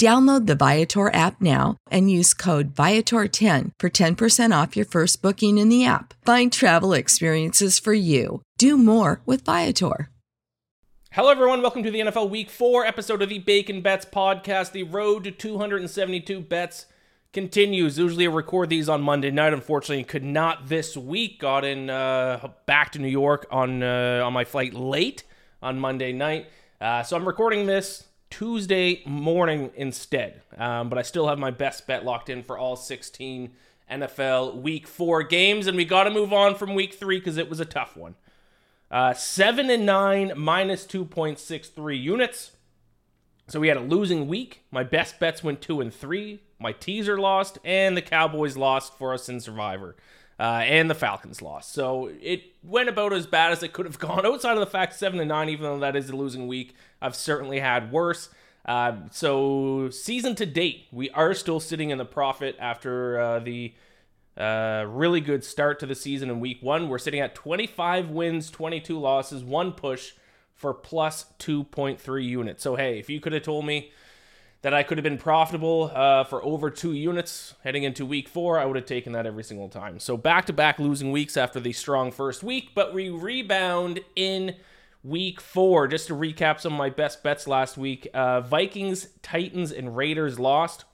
[0.00, 5.58] Download the Viator app now and use code Viator10 for 10% off your first booking
[5.58, 6.14] in the app.
[6.24, 8.40] Find travel experiences for you.
[8.56, 10.08] Do more with Viator.
[11.12, 11.60] Hello, everyone.
[11.60, 14.72] Welcome to the NFL Week 4 episode of the Bacon Bets podcast.
[14.72, 16.86] The road to 272 bets
[17.34, 17.98] continues.
[17.98, 19.52] Usually, I record these on Monday night.
[19.52, 21.40] Unfortunately, could not this week.
[21.40, 25.24] Got in uh, back to New York on uh, on my flight late
[25.60, 26.46] on Monday night.
[26.80, 30.42] Uh, so I'm recording this Tuesday morning instead.
[30.56, 33.52] Um, but I still have my best bet locked in for all 16
[33.90, 35.66] NFL Week 4 games.
[35.66, 38.14] And we got to move on from Week 3 because it was a tough one.
[38.90, 42.52] Uh, 7 and 9 minus 2.63 units.
[43.48, 44.62] So we had a losing week.
[44.70, 46.40] My best bets went 2 and 3.
[46.60, 49.96] My teaser lost, and the Cowboys lost for us in Survivor.
[50.40, 51.70] Uh, and the Falcons lost.
[51.74, 54.24] So it went about as bad as it could have gone.
[54.26, 57.14] Outside of the fact seven and nine, even though that is a losing week, I've
[57.14, 58.30] certainly had worse.
[58.64, 63.74] Uh, so season to date, we are still sitting in the profit after uh, the
[64.38, 66.88] uh, really good start to the season in week one.
[66.88, 70.12] We're sitting at 25 wins, 22 losses, one push
[70.54, 72.62] for plus 2.3 units.
[72.62, 73.92] So hey, if you could have told me
[74.62, 78.58] that I could have been profitable uh, for over two units heading into week four,
[78.58, 79.98] I would have taken that every single time.
[79.98, 84.56] So back to back losing weeks after the strong first week, but we rebound in
[85.02, 85.88] week four.
[85.88, 90.38] Just to recap some of my best bets last week uh, Vikings, Titans, and Raiders
[90.38, 90.84] lost.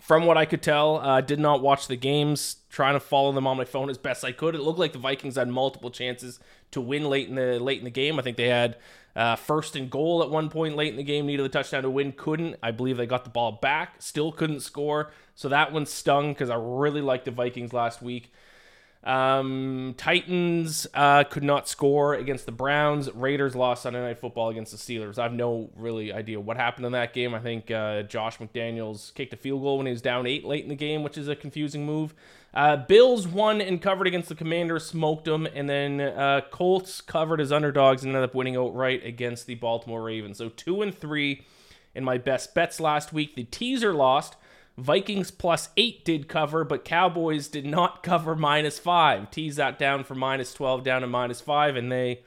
[0.00, 3.46] From what I could tell, uh, did not watch the games, trying to follow them
[3.46, 4.54] on my phone as best I could.
[4.54, 6.38] It looked like the Vikings had multiple chances
[6.70, 8.18] to win late in the late in the game.
[8.18, 8.76] I think they had
[9.16, 11.90] uh, first and goal at one point late in the game, needed a touchdown to
[11.90, 12.56] win, couldn't.
[12.62, 15.10] I believe they got the ball back, still couldn't score.
[15.34, 18.32] So that one stung because I really liked the Vikings last week.
[19.06, 23.08] Um, Titans uh, could not score against the Browns.
[23.14, 25.16] Raiders lost Sunday Night Football against the Steelers.
[25.16, 27.32] I have no really idea what happened in that game.
[27.32, 30.64] I think uh, Josh McDaniels kicked a field goal when he was down eight late
[30.64, 32.14] in the game, which is a confusing move.
[32.52, 37.40] Uh, Bills won and covered against the Commanders, smoked them, and then uh, Colts covered
[37.40, 40.38] as underdogs and ended up winning outright against the Baltimore Ravens.
[40.38, 41.44] So two and three
[41.94, 43.36] in my best bets last week.
[43.36, 44.34] The teaser lost.
[44.78, 49.30] Vikings plus eight did cover, but Cowboys did not cover minus five.
[49.30, 52.22] Tease that down from minus 12 down to minus five, and they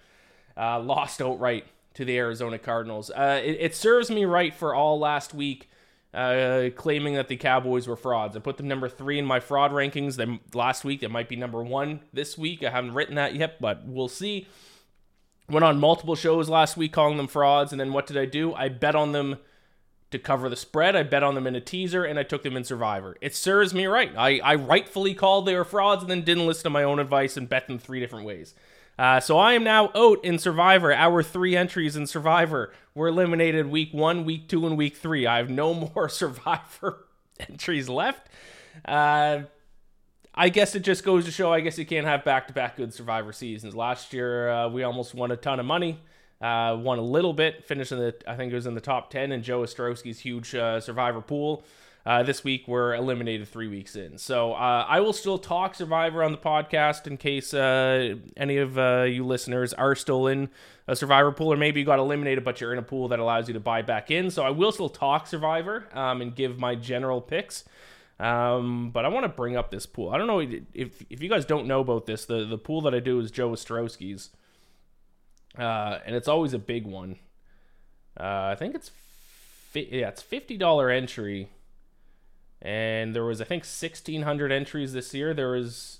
[0.57, 3.11] uh, lost outright to the Arizona Cardinals.
[3.11, 5.69] Uh, it, it serves me right for all last week
[6.13, 8.35] uh, claiming that the Cowboys were frauds.
[8.35, 10.15] I put them number three in my fraud rankings.
[10.15, 12.63] Them last week, it might be number one this week.
[12.63, 14.47] I haven't written that yet, but we'll see.
[15.49, 18.53] Went on multiple shows last week calling them frauds, and then what did I do?
[18.53, 19.37] I bet on them
[20.11, 20.95] to cover the spread.
[20.95, 23.15] I bet on them in a teaser, and I took them in Survivor.
[23.21, 24.11] It serves me right.
[24.17, 27.37] I, I rightfully called they were frauds, and then didn't listen to my own advice
[27.37, 28.53] and bet them three different ways.
[28.97, 30.93] Uh, so I am now out in Survivor.
[30.93, 35.25] Our three entries in Survivor were eliminated week one, week two, and week three.
[35.25, 37.05] I have no more Survivor
[37.39, 38.27] entries left.
[38.83, 39.43] Uh,
[40.35, 41.53] I guess it just goes to show.
[41.53, 43.75] I guess you can't have back-to-back good Survivor seasons.
[43.75, 45.99] Last year uh, we almost won a ton of money.
[46.41, 49.09] Uh, won a little bit, finished in the I think it was in the top
[49.09, 51.63] ten in Joe Ostrowski's huge uh, Survivor pool.
[52.05, 56.23] Uh, this week we're eliminated three weeks in, so uh, I will still talk Survivor
[56.23, 60.49] on the podcast in case uh, any of uh, you listeners are still in
[60.87, 63.49] a Survivor pool, or maybe you got eliminated but you're in a pool that allows
[63.49, 64.31] you to buy back in.
[64.31, 67.65] So I will still talk Survivor um, and give my general picks.
[68.19, 70.09] Um, but I want to bring up this pool.
[70.09, 72.25] I don't know if if you guys don't know about this.
[72.25, 74.29] The the pool that I do is Joe Ostrowski's,
[75.59, 77.17] uh, and it's always a big one.
[78.19, 78.91] Uh, I think it's
[79.71, 81.49] fi- yeah, it's fifty dollar entry,
[82.61, 85.33] and there was I think sixteen hundred entries this year.
[85.33, 85.99] There was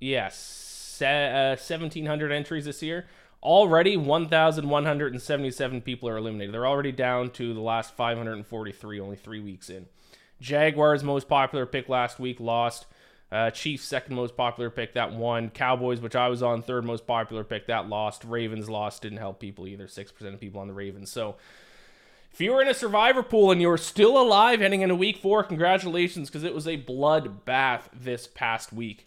[0.00, 3.06] yes, yeah, uh, seventeen hundred entries this year.
[3.42, 6.52] Already, 1,177 people are eliminated.
[6.52, 9.86] They're already down to the last 543, only three weeks in.
[10.40, 12.86] Jaguars most popular pick last week lost.
[13.30, 15.50] Uh, Chiefs second most popular pick that won.
[15.50, 18.24] Cowboys, which I was on third most popular pick that lost.
[18.24, 19.88] Ravens lost didn't help people either.
[19.88, 21.10] Six percent of people on the Ravens.
[21.10, 21.36] So
[22.32, 25.42] if you were in a survivor pool and you're still alive heading into week four,
[25.42, 29.06] congratulations because it was a bloodbath this past week.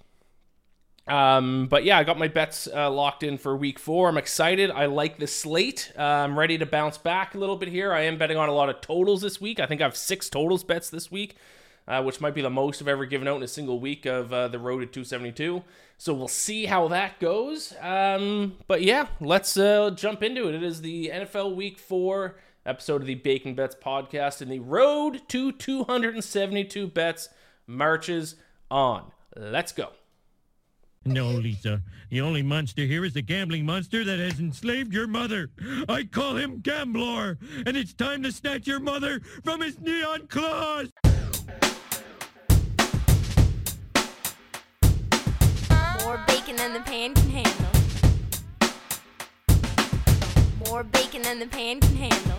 [1.07, 4.09] Um, but yeah, I got my bets uh, locked in for week four.
[4.09, 4.69] I'm excited.
[4.69, 5.91] I like the slate.
[5.97, 7.91] Uh, I'm ready to bounce back a little bit here.
[7.93, 9.59] I am betting on a lot of totals this week.
[9.59, 11.35] I think I have six totals bets this week,
[11.89, 14.31] uh, which might be the most I've ever given out in a single week of
[14.31, 15.63] uh, the road to 272.
[15.97, 17.73] So we'll see how that goes.
[17.81, 20.55] Um, but yeah, let's uh, jump into it.
[20.55, 25.21] It is the NFL Week Four episode of the Bacon Bets podcast, and the road
[25.29, 27.29] to 272 bets
[27.65, 28.35] marches
[28.69, 29.11] on.
[29.35, 29.89] Let's go.
[31.05, 31.81] No, Lisa.
[32.11, 35.49] The only monster here is the gambling monster that has enslaved your mother.
[35.87, 40.91] I call him Gamblor, and it's time to snatch your mother from his neon claws.
[46.49, 47.71] Bacon than the pan can handle.
[50.65, 52.37] More bacon than the pan can handle.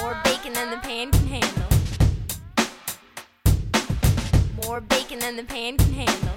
[0.00, 1.68] More bacon than the pan can handle.
[4.64, 6.34] More bacon than the pan can handle.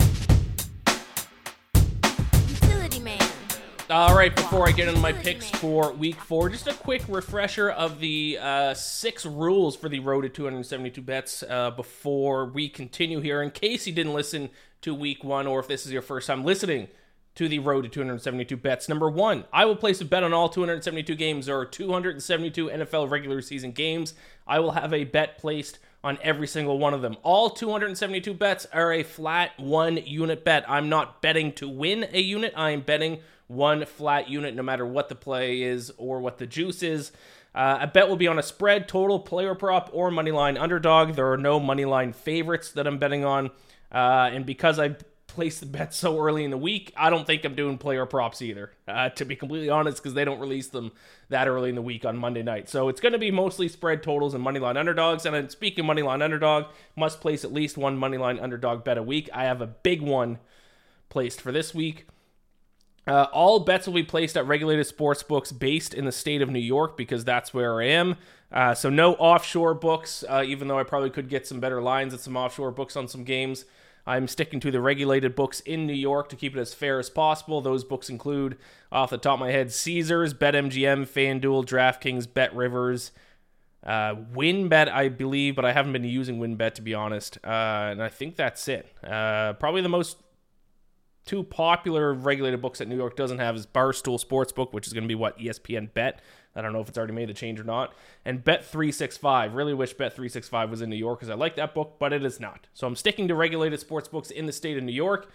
[2.47, 3.46] Utility man.
[3.89, 7.69] All right, before I get into my picks for week four, just a quick refresher
[7.69, 13.22] of the uh, six rules for the road to 272 bets uh, before we continue
[13.22, 13.42] here.
[13.42, 14.50] In case you didn't listen
[14.81, 16.89] to week one, or if this is your first time listening
[17.36, 18.89] to the road to 272 bets.
[18.89, 23.42] Number one, I will place a bet on all 272 games or 272 NFL regular
[23.42, 24.16] season games.
[24.45, 27.18] I will have a bet placed on every single one of them.
[27.21, 30.63] All 272 bets are a flat one unit bet.
[30.69, 34.86] I'm not betting to win a unit, I am betting one flat unit no matter
[34.86, 37.12] what the play is or what the juice is.
[37.54, 41.15] Uh, a bet will be on a spread, total, player prop, or money line underdog.
[41.15, 43.51] There are no money line favorites that I'm betting on.
[43.92, 44.95] Uh, and because I
[45.27, 46.91] place the bet so early in the week.
[46.97, 50.25] I don't think I'm doing player props either, uh, to be completely honest, because they
[50.25, 50.91] don't release them
[51.29, 52.69] that early in the week on Monday night.
[52.69, 55.25] So it's going to be mostly spread totals and moneyline underdogs.
[55.25, 56.65] And speaking moneyline underdog,
[56.95, 59.29] must place at least one moneyline underdog bet a week.
[59.33, 60.39] I have a big one
[61.09, 62.07] placed for this week.
[63.07, 66.50] Uh, all bets will be placed at regulated sports books based in the state of
[66.50, 68.18] New York because that's where I am.
[68.51, 72.13] Uh, so no offshore books, uh, even though I probably could get some better lines
[72.13, 73.65] at some offshore books on some games.
[74.07, 77.09] I'm sticking to the regulated books in New York to keep it as fair as
[77.09, 77.59] possible.
[77.62, 78.57] Those books include,
[78.92, 83.12] off the top of my head, Caesars, BetMGM, FanDuel, DraftKings, BetRivers,
[83.83, 87.37] uh, WynnBET, I believe, but I haven't been using WynnBET to be honest.
[87.44, 88.87] Uh, and I think that's it.
[89.04, 90.18] Uh, probably the most
[91.26, 95.04] two popular regulated books that New York doesn't have is Barstool Sportsbook, which is going
[95.04, 96.21] to be what ESPN Bet.
[96.57, 97.94] I don't know if it's already made the change or not.
[98.26, 99.56] And Bet365.
[99.56, 102.40] Really wish Bet365 was in New York because I like that book, but it is
[102.40, 102.68] not.
[102.73, 105.30] So I'm sticking to regulated sports books in the state of New York.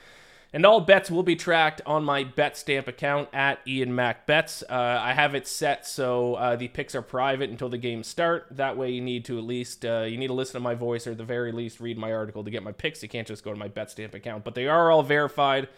[0.55, 4.63] And all bets will be tracked on my BetStamp account at Ian Mac Bets.
[4.69, 8.49] Uh, I have it set so uh, the picks are private until the games start.
[8.51, 11.07] That way, you need to at least uh, you need to listen to my voice
[11.07, 13.03] or at the very least read my article to get my picks.
[13.03, 15.69] You can't just go to my BetStamp account, but they are all verified.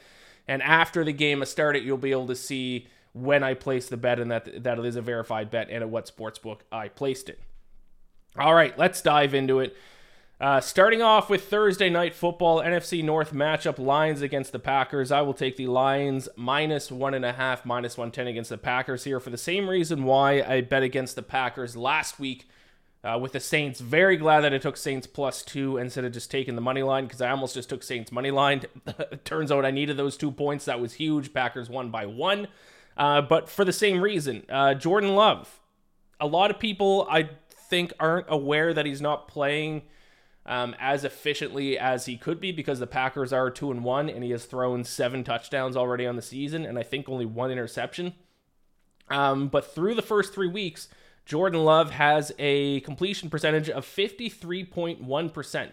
[0.48, 3.96] And after the game has started, you'll be able to see when I place the
[3.96, 7.30] bet and that that it is a verified bet and at what sportsbook I placed
[7.30, 7.40] it.
[8.36, 9.74] All right, let's dive into it.
[10.40, 15.12] Uh, starting off with Thursday night football, NFC North matchup Lions against the Packers.
[15.12, 19.04] I will take the Lions minus one and a half, minus 110 against the Packers
[19.04, 22.48] here for the same reason why I bet against the Packers last week
[23.04, 23.80] uh, with the Saints.
[23.80, 27.04] Very glad that I took Saints plus two instead of just taking the money line
[27.04, 28.62] because I almost just took Saints money line.
[29.24, 30.64] Turns out I needed those two points.
[30.64, 31.32] That was huge.
[31.32, 32.48] Packers won by one.
[32.96, 35.60] Uh, but for the same reason, uh, Jordan Love.
[36.20, 39.82] A lot of people, I think, aren't aware that he's not playing
[40.46, 44.22] um, as efficiently as he could be because the Packers are two and one, and
[44.22, 48.14] he has thrown seven touchdowns already on the season, and I think only one interception.
[49.08, 50.88] Um, but through the first three weeks,
[51.24, 55.70] Jordan Love has a completion percentage of 53.1%.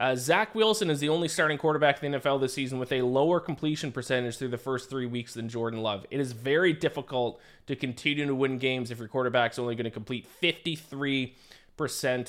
[0.00, 3.02] Uh, Zach Wilson is the only starting quarterback in the NFL this season with a
[3.02, 6.06] lower completion percentage through the first three weeks than Jordan Love.
[6.10, 9.90] It is very difficult to continue to win games if your quarterback's only going to
[9.90, 11.34] complete 53%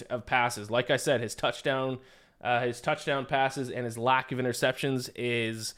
[0.10, 0.70] of passes.
[0.70, 2.00] Like I said, his touchdown,
[2.42, 5.74] uh, his touchdown passes and his lack of interceptions is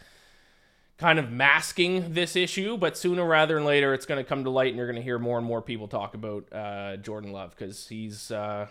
[0.98, 4.50] kind of masking this issue, but sooner rather than later, it's going to come to
[4.50, 7.52] light, and you're going to hear more and more people talk about uh, Jordan Love
[7.56, 8.66] because he's uh,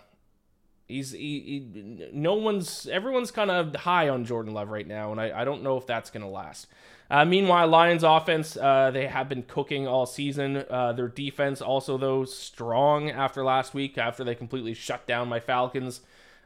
[0.93, 5.21] he's he, he, no one's everyone's kind of high on Jordan Love right now, and
[5.21, 6.67] I, I don't know if that's going to last.
[7.11, 10.65] Uh, meanwhile, Lions offense uh, they have been cooking all season.
[10.71, 15.41] Uh, their defense also though strong after last week after they completely shut down my
[15.41, 16.01] Falcons.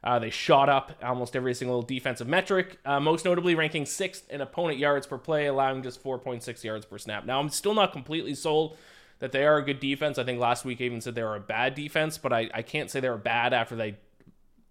[0.05, 4.41] Uh, they shot up almost every single defensive metric, uh, most notably ranking sixth in
[4.41, 7.25] opponent yards per play, allowing just 4.6 yards per snap.
[7.25, 8.77] Now, I'm still not completely sold
[9.19, 10.19] that they are a good defense.
[10.19, 12.63] I think last week I even said they were a bad defense, but I, I
[12.63, 13.97] can't say they were bad after they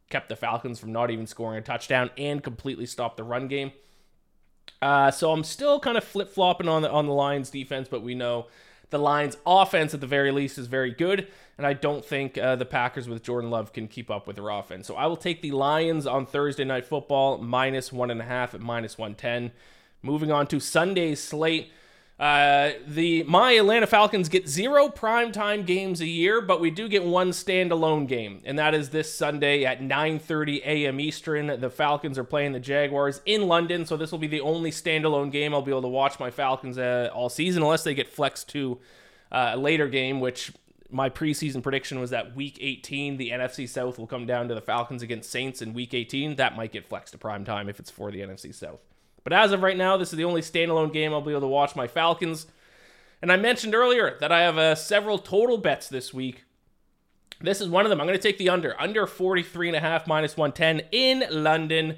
[0.10, 3.72] kept the Falcons from not even scoring a touchdown and completely stopped the run game.
[4.82, 8.04] Uh, so I'm still kind of flip flopping on the on the Lions defense, but
[8.04, 8.48] we know
[8.90, 12.56] the Lions offense at the very least is very good, and I don't think uh,
[12.56, 14.86] the Packers with Jordan Love can keep up with their offense.
[14.86, 18.54] So I will take the Lions on Thursday night football minus one and a half
[18.54, 19.52] at minus one ten.
[20.02, 21.72] Moving on to Sunday's slate.
[22.18, 27.04] Uh, the my Atlanta Falcons get zero primetime games a year, but we do get
[27.04, 31.02] one standalone game, and that is this Sunday at 9:30 a.m.
[31.02, 31.60] Eastern.
[31.60, 35.30] The Falcons are playing the Jaguars in London, so this will be the only standalone
[35.30, 38.48] game I'll be able to watch my Falcons uh, all season, unless they get flexed
[38.50, 38.80] to
[39.30, 40.54] uh, a later game, which
[40.90, 44.62] my preseason prediction was that week 18 the NFC South will come down to the
[44.62, 46.38] Falcons against Saints in week 18.
[46.38, 48.80] That might get flexed to prime time if it's for the NFC South.
[49.26, 51.48] But as of right now, this is the only standalone game I'll be able to
[51.48, 52.46] watch my Falcons.
[53.24, 56.44] And I mentioned earlier that I have uh, several total bets this week.
[57.42, 58.00] This is one of them.
[58.00, 61.98] I'm going to take the under, under 43.5 minus 110 in London.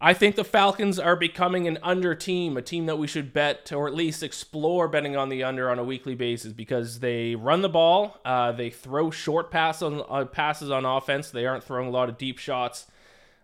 [0.00, 3.70] I think the Falcons are becoming an under team, a team that we should bet
[3.72, 7.62] or at least explore betting on the under on a weekly basis because they run
[7.62, 11.30] the ball, uh, they throw short pass on, uh, passes on offense.
[11.30, 12.88] They aren't throwing a lot of deep shots.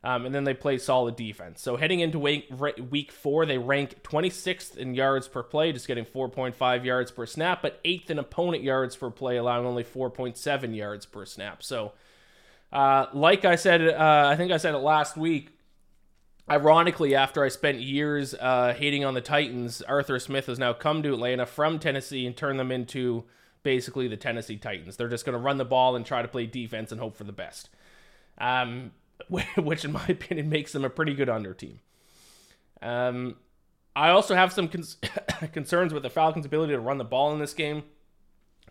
[0.04, 1.60] Um, and then they play solid defense.
[1.60, 2.48] So heading into week,
[2.90, 7.62] week four, they rank 26th in yards per play, just getting 4.5 yards per snap,
[7.62, 11.64] but eighth in opponent yards per play, allowing only 4.7 yards per snap.
[11.64, 11.92] So,
[12.72, 15.50] uh, like I said, uh, I think I said it last week.
[16.50, 21.02] Ironically, after I spent years uh, hating on the Titans, Arthur Smith has now come
[21.02, 23.24] to Atlanta from Tennessee and turned them into
[23.62, 24.96] basically the Tennessee Titans.
[24.96, 27.24] They're just going to run the ball and try to play defense and hope for
[27.24, 27.68] the best.
[28.38, 28.92] Um,
[29.28, 31.80] which in my opinion makes them a pretty good under team.
[32.80, 33.36] Um,
[33.96, 34.68] I also have some
[35.52, 37.82] concerns with the Falcons' ability to run the ball in this game.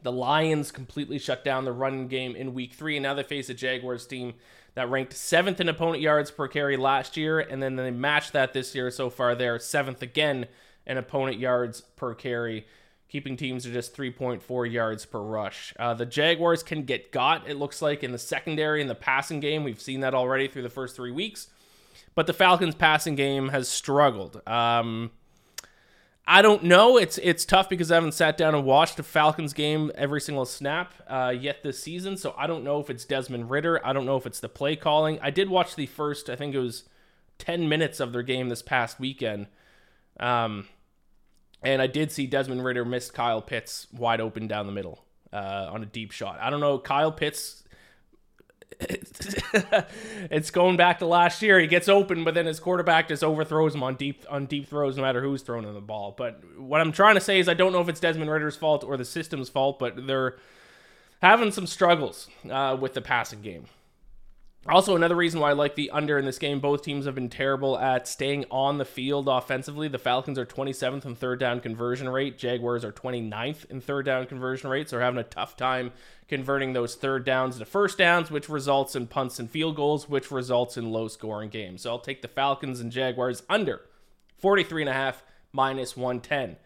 [0.03, 3.49] The Lions completely shut down the run game in week three, and now they face
[3.49, 4.35] a Jaguars team
[4.75, 8.53] that ranked seventh in opponent yards per carry last year, and then they matched that
[8.53, 9.35] this year so far.
[9.35, 10.47] They're seventh again
[10.85, 12.67] in opponent yards per carry
[13.09, 15.73] keeping teams to just 3.4 yards per rush.
[15.79, 19.39] Uh, the Jaguars can get got, it looks like, in the secondary in the passing
[19.39, 19.63] game.
[19.63, 21.47] We've seen that already through the first three weeks.
[22.15, 24.41] But the Falcons' passing game has struggled.
[24.47, 25.11] Um,
[26.29, 26.97] I don't know.
[26.97, 30.45] It's it's tough because I haven't sat down and watched a Falcons game every single
[30.45, 32.17] snap uh, yet this season.
[32.17, 33.85] So I don't know if it's Desmond Ridder.
[33.85, 35.19] I don't know if it's the play calling.
[35.21, 36.83] I did watch the first, I think it was
[37.37, 39.47] 10 minutes of their game this past weekend.
[40.19, 40.67] Um,
[41.61, 45.69] and I did see Desmond Ridder miss Kyle Pitts wide open down the middle uh,
[45.71, 46.39] on a deep shot.
[46.39, 46.77] I don't know.
[46.77, 47.63] Kyle Pitts,
[48.79, 51.59] it's going back to last year.
[51.59, 54.97] He gets open, but then his quarterback just overthrows him on deep on deep throws,
[54.97, 56.13] no matter who's throwing him the ball.
[56.17, 58.83] But what I'm trying to say is, I don't know if it's Desmond Ridder's fault
[58.83, 60.37] or the system's fault, but they're
[61.21, 63.65] having some struggles uh, with the passing game.
[64.65, 67.29] Also, another reason why I like the under in this game, both teams have been
[67.29, 69.87] terrible at staying on the field offensively.
[69.87, 72.37] The Falcons are 27th in third down conversion rate.
[72.37, 74.89] Jaguars are 29th in third down conversion rate.
[74.89, 75.93] So they're having a tough time
[76.27, 80.31] converting those third downs to first downs, which results in punts and field goals, which
[80.31, 81.83] results in low scoring games.
[81.83, 83.81] So I'll take the Falcons and Jaguars under
[84.43, 85.15] 43.5
[85.53, 86.57] minus 110.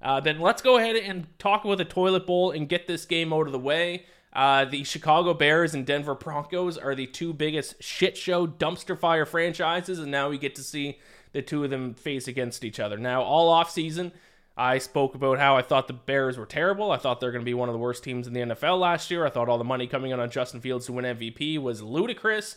[0.00, 3.32] Uh, then let's go ahead and talk about the toilet bowl and get this game
[3.32, 4.06] out of the way.
[4.32, 9.24] Uh, the Chicago Bears and Denver Broncos are the two biggest shit show dumpster fire
[9.26, 10.98] franchises, and now we get to see
[11.32, 12.96] the two of them face against each other.
[12.96, 14.12] Now, all off season,
[14.56, 16.90] I spoke about how I thought the Bears were terrible.
[16.90, 19.10] I thought they're going to be one of the worst teams in the NFL last
[19.10, 19.24] year.
[19.24, 22.56] I thought all the money coming in on Justin Fields to win MVP was ludicrous.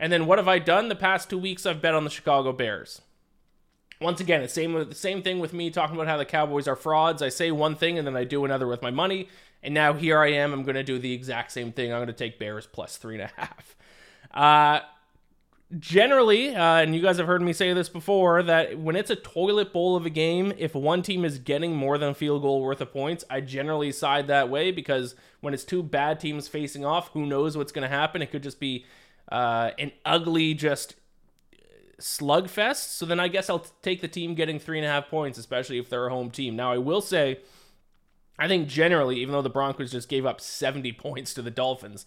[0.00, 1.66] And then what have I done the past two weeks?
[1.66, 3.02] I've bet on the Chicago Bears.
[4.00, 6.76] once again, the same the same thing with me talking about how the Cowboys are
[6.76, 7.22] frauds.
[7.22, 9.28] I say one thing and then I do another with my money,
[9.64, 10.52] and now here I am.
[10.52, 11.92] I'm going to do the exact same thing.
[11.92, 13.76] I'm going to take Bears plus three and a half.
[14.32, 14.80] Uh,
[15.78, 19.16] generally, uh, and you guys have heard me say this before, that when it's a
[19.16, 22.80] toilet bowl of a game, if one team is getting more than field goal worth
[22.80, 27.08] of points, I generally side that way because when it's two bad teams facing off,
[27.08, 28.22] who knows what's going to happen?
[28.22, 28.84] It could just be
[29.30, 30.94] uh, an ugly, just
[32.00, 32.96] slugfest.
[32.96, 35.78] So then I guess I'll take the team getting three and a half points, especially
[35.78, 36.56] if they're a home team.
[36.56, 37.38] Now, I will say,
[38.38, 42.06] I think generally, even though the Broncos just gave up 70 points to the Dolphins,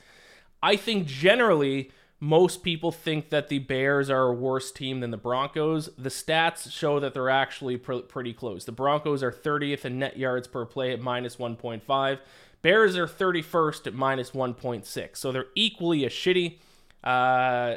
[0.62, 5.18] I think generally most people think that the Bears are a worse team than the
[5.18, 5.90] Broncos.
[5.98, 8.66] The stats show that they're actually pr- pretty close.
[8.66, 12.20] The Broncos are 30th in net yards per play at minus 1.5.
[12.64, 15.16] Bears are 31st at minus 1.6.
[15.16, 16.58] So they're equally as shitty.
[17.04, 17.76] Uh,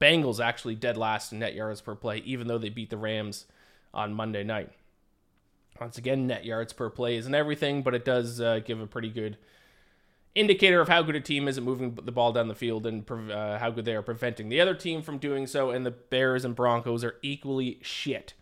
[0.00, 3.46] Bengals actually dead last in net yards per play, even though they beat the Rams
[3.94, 4.70] on Monday night.
[5.80, 9.10] Once again, net yards per play isn't everything, but it does uh, give a pretty
[9.10, 9.36] good
[10.34, 13.10] indicator of how good a team is at moving the ball down the field and
[13.10, 15.70] uh, how good they are preventing the other team from doing so.
[15.70, 18.34] And the Bears and Broncos are equally shit.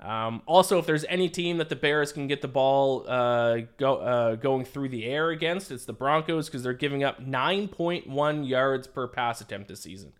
[0.00, 3.96] Um, also, if there's any team that the Bears can get the ball uh, go,
[3.98, 8.88] uh, going through the air against, it's the Broncos because they're giving up 9.1 yards
[8.88, 10.12] per pass attempt this season.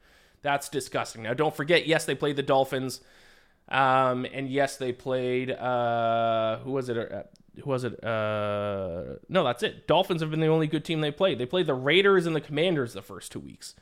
[0.43, 1.25] That's disgusting.
[1.25, 3.01] Now, don't forget, yes, they played the Dolphins.
[3.73, 5.51] Um, and yes, they played.
[5.51, 6.99] Uh, who was it?
[6.99, 7.23] Uh,
[7.61, 8.05] who was it?
[8.05, 9.89] Uh, no, that's it.
[9.89, 11.39] Dolphins have been the only good team they played.
[11.39, 13.75] They played the Raiders and the Commanders the first two weeks.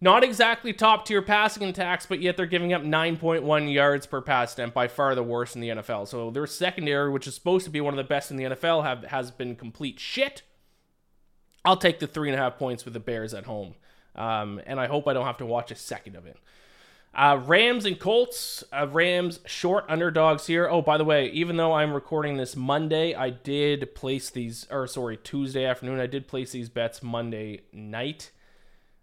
[0.00, 4.52] Not exactly top tier passing attacks, but yet they're giving up 9.1 yards per pass
[4.52, 6.08] attempt, by far the worst in the NFL.
[6.08, 8.82] So their secondary, which is supposed to be one of the best in the NFL,
[8.82, 10.42] have has been complete shit.
[11.64, 13.76] I'll take the three and a half points with the Bears at home,
[14.16, 16.36] um, and I hope I don't have to watch a second of it.
[17.14, 18.64] Uh, Rams and Colts.
[18.72, 20.68] Uh, Rams short underdogs here.
[20.68, 24.86] Oh, by the way, even though I'm recording this Monday, I did place these, or
[24.86, 26.00] sorry, Tuesday afternoon.
[26.00, 28.30] I did place these bets Monday night,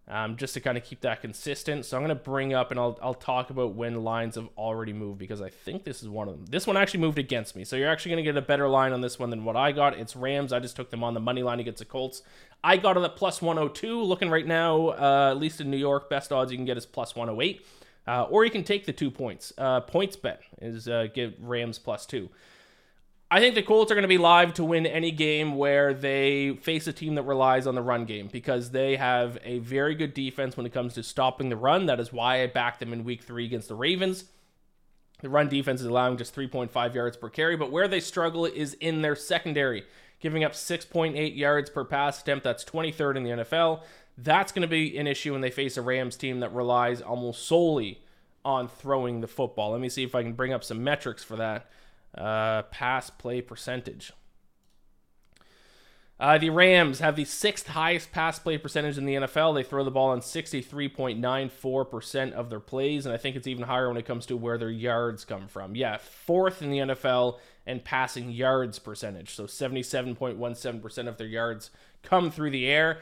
[0.08, 1.86] um, just to kind of keep that consistent.
[1.86, 4.92] So I'm going to bring up and I'll I'll talk about when lines have already
[4.92, 6.46] moved because I think this is one of them.
[6.50, 8.92] This one actually moved against me, so you're actually going to get a better line
[8.92, 9.96] on this one than what I got.
[10.00, 10.52] It's Rams.
[10.52, 12.24] I just took them on the money line against the Colts.
[12.64, 14.02] I got it at plus 102.
[14.02, 16.88] Looking right now, uh, at least in New York, best odds you can get is
[16.88, 17.64] plus 108.
[18.10, 19.54] Uh, or you can take the two points.
[19.56, 22.30] Uh, PointsBet is uh, give Rams plus two.
[23.30, 26.56] I think the Colts are going to be live to win any game where they
[26.56, 30.16] face a team that relies on the run game because they have a very good
[30.16, 31.86] defense when it comes to stopping the run.
[31.86, 34.26] That is why I backed them in week three against the Ravens.
[35.22, 38.74] The run defense is allowing just 3.5 yards per carry, but where they struggle is
[38.74, 39.84] in their secondary,
[40.20, 42.44] giving up 6.8 yards per pass attempt.
[42.44, 43.84] That's 23rd in the NFL.
[44.22, 47.46] That's going to be an issue when they face a Rams team that relies almost
[47.46, 48.02] solely
[48.44, 49.72] on throwing the football.
[49.72, 51.70] Let me see if I can bring up some metrics for that.
[52.18, 54.12] Uh, pass play percentage.
[56.20, 59.56] Uh, the Rams have the sixth highest pass play percentage in the NFL.
[59.56, 63.88] They throw the ball on 63.94% of their plays, and I think it's even higher
[63.88, 65.78] when it comes to where their yards come from.
[65.78, 69.34] Yeah, fourth in the NFL in passing yards percentage.
[69.34, 71.72] So 77.17% of their yards
[72.04, 73.00] come through the air.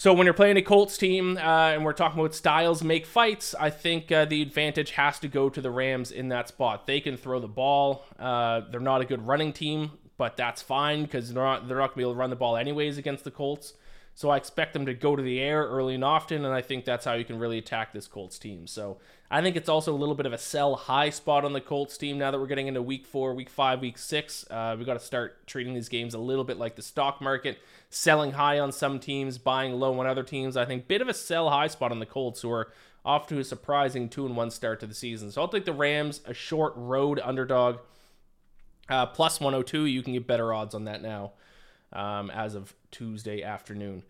[0.00, 3.54] So when you're playing a Colts team uh, and we're talking about styles make fights,
[3.60, 6.86] I think uh, the advantage has to go to the Rams in that spot.
[6.86, 8.06] They can throw the ball.
[8.18, 11.88] Uh, they're not a good running team, but that's fine because they're not they're not
[11.88, 13.74] going to be able to run the ball anyways against the Colts.
[14.20, 16.84] So I expect them to go to the air early and often, and I think
[16.84, 18.66] that's how you can really attack this Colts team.
[18.66, 18.98] So
[19.30, 21.96] I think it's also a little bit of a sell high spot on the Colts
[21.96, 24.44] team now that we're getting into week four, week five, week six.
[24.50, 27.60] Uh, we've got to start treating these games a little bit like the stock market,
[27.88, 30.54] selling high on some teams, buying low on other teams.
[30.54, 32.70] I think bit of a sell high spot on the Colts, who are
[33.06, 35.30] off to a surprising two and one start to the season.
[35.30, 37.78] So I'll take the Rams, a short road underdog,
[38.90, 39.86] uh, plus 102.
[39.86, 41.32] You can get better odds on that now
[41.92, 44.02] um, as of Tuesday afternoon.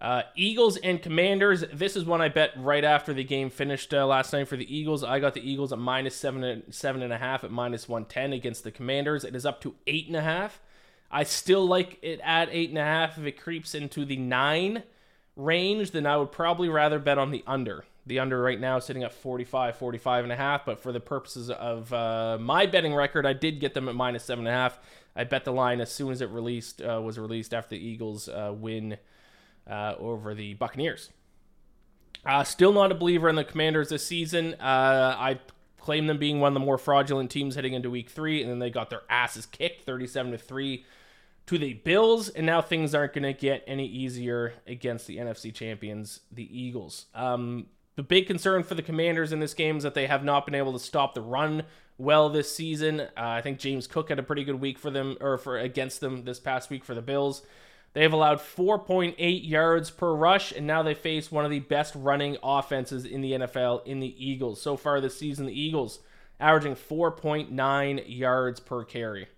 [0.00, 1.62] Uh, Eagles and Commanders.
[1.72, 4.74] This is one I bet right after the game finished uh, last night for the
[4.74, 5.04] Eagles.
[5.04, 8.32] I got the Eagles at minus seven, seven and a half at minus one ten
[8.32, 9.24] against the Commanders.
[9.24, 10.60] It is up to eight and a half.
[11.10, 13.18] I still like it at eight and a half.
[13.18, 14.84] If it creeps into the nine
[15.36, 17.84] range, then I would probably rather bet on the under.
[18.06, 20.64] The under right now sitting at 45, 45 and a half.
[20.64, 24.24] But for the purposes of uh, my betting record, I did get them at minus
[24.24, 24.78] seven and a half.
[25.14, 28.28] I bet the line as soon as it released uh, was released after the Eagles
[28.28, 28.96] uh, win
[29.68, 31.10] uh, over the Buccaneers.
[32.24, 34.54] Uh, still not a believer in the Commanders this season.
[34.54, 35.40] Uh, I
[35.78, 38.58] claim them being one of the more fraudulent teams heading into Week Three, and then
[38.58, 40.84] they got their asses kicked, thirty-seven to three,
[41.46, 45.52] to the Bills, and now things aren't going to get any easier against the NFC
[45.52, 47.06] champions, the Eagles.
[47.14, 50.44] Um, the big concern for the Commanders in this game is that they have not
[50.44, 51.64] been able to stop the run
[52.00, 53.00] well this season.
[53.00, 56.00] Uh, I think James Cook had a pretty good week for them or for against
[56.00, 57.42] them this past week for the Bills.
[57.92, 61.94] They have allowed 4.8 yards per rush, and now they face one of the best
[61.96, 64.62] running offenses in the NFL in the Eagles.
[64.62, 65.98] So far this season, the Eagles
[66.38, 69.28] averaging 4.9 yards per carry.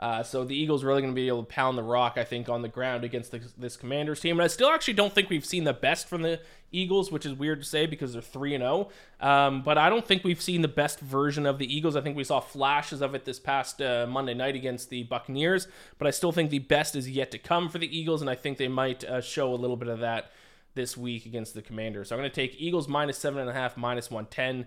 [0.00, 2.48] Uh, so the Eagles really going to be able to pound the rock, I think,
[2.48, 4.38] on the ground against this, this Commanders team.
[4.38, 6.40] And I still actually don't think we've seen the best from the
[6.72, 8.88] Eagles, which is weird to say because they're three and zero.
[9.20, 11.96] Um, but I don't think we've seen the best version of the Eagles.
[11.96, 15.68] I think we saw flashes of it this past uh, Monday night against the Buccaneers.
[15.98, 18.36] But I still think the best is yet to come for the Eagles, and I
[18.36, 20.32] think they might uh, show a little bit of that
[20.74, 22.08] this week against the Commanders.
[22.08, 24.66] So I'm going to take Eagles minus seven and a half, minus one ten.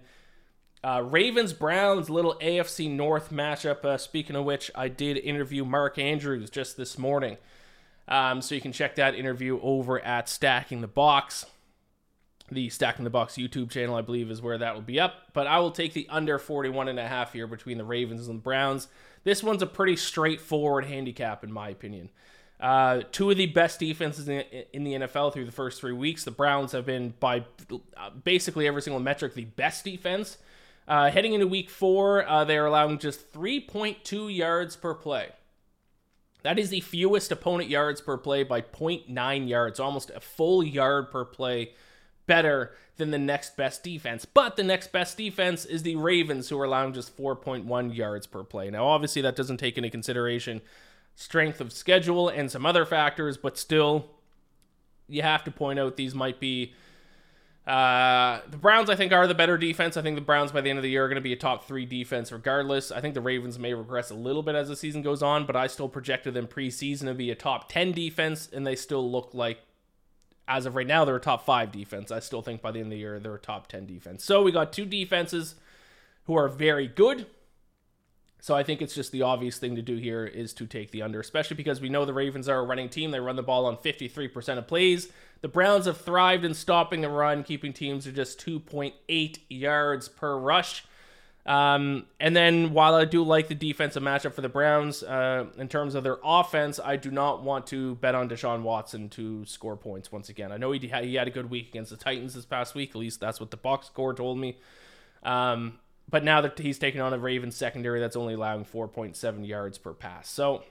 [0.83, 3.85] Uh, Ravens Browns little AFC North matchup.
[3.85, 7.37] Uh, speaking of which, I did interview Mark Andrews just this morning.
[8.07, 11.45] Um, so you can check that interview over at Stacking the Box.
[12.51, 15.31] The Stacking the Box YouTube channel, I believe, is where that will be up.
[15.31, 18.39] But I will take the under 41 and a half here between the Ravens and
[18.39, 18.89] the Browns.
[19.23, 22.09] This one's a pretty straightforward handicap, in my opinion.
[22.59, 24.43] Uh, two of the best defenses in,
[24.73, 26.23] in, the NFL through the first three weeks.
[26.23, 27.45] The Browns have been, by
[27.97, 30.37] uh, basically every single metric, the best defense.
[30.87, 35.29] Uh, heading into week four, uh, they are allowing just 3.2 yards per play.
[36.43, 41.09] That is the fewest opponent yards per play by 0.9 yards, almost a full yard
[41.09, 41.71] per play
[42.25, 44.25] better than the next best defense.
[44.25, 48.43] But the next best defense is the Ravens, who are allowing just 4.1 yards per
[48.43, 48.69] play.
[48.69, 50.61] Now, obviously, that doesn't take into consideration
[51.15, 54.09] strength of schedule and some other factors, but still,
[55.07, 56.73] you have to point out these might be
[57.65, 59.95] uh, the Browns, I think, are the better defense.
[59.95, 61.37] I think the Browns by the end of the year are going to be a
[61.37, 62.91] top three defense regardless.
[62.91, 65.55] I think the Ravens may regress a little bit as the season goes on, but
[65.55, 69.29] I still projected them preseason to be a top 10 defense, and they still look
[69.33, 69.59] like,
[70.45, 72.11] as of right now, they're a top five defense.
[72.11, 74.25] I still think by the end of the year, they're a top 10 defense.
[74.25, 75.55] So we got two defenses
[76.25, 77.27] who are very good.
[78.43, 81.01] So I think it's just the obvious thing to do here is to take the
[81.01, 83.11] under, especially because we know the Ravens are a running team.
[83.11, 85.07] They run the ball on 53% of plays.
[85.39, 90.37] The Browns have thrived in stopping the run, keeping teams to just 2.8 yards per
[90.37, 90.83] rush.
[91.45, 95.69] Um, and then while I do like the defensive matchup for the Browns uh, in
[95.69, 99.77] terms of their offense, I do not want to bet on Deshaun Watson to score
[99.77, 100.51] points once again.
[100.51, 102.89] I know he had, a good week against the Titans this past week.
[102.89, 104.57] At least that's what the box score told me.
[105.23, 109.77] Um, but now that he's taking on a Ravens secondary that's only allowing 4.7 yards
[109.77, 110.29] per pass.
[110.29, 110.63] So,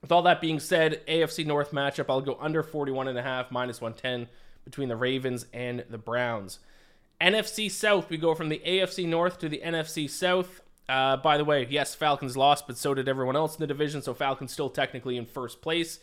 [0.00, 4.28] with all that being said, AFC North matchup, I'll go under 41.5, minus 110
[4.64, 6.60] between the Ravens and the Browns.
[7.20, 10.60] NFC South, we go from the AFC North to the NFC South.
[10.88, 14.00] Uh, by the way, yes, Falcons lost, but so did everyone else in the division,
[14.00, 15.98] so Falcons still technically in first place.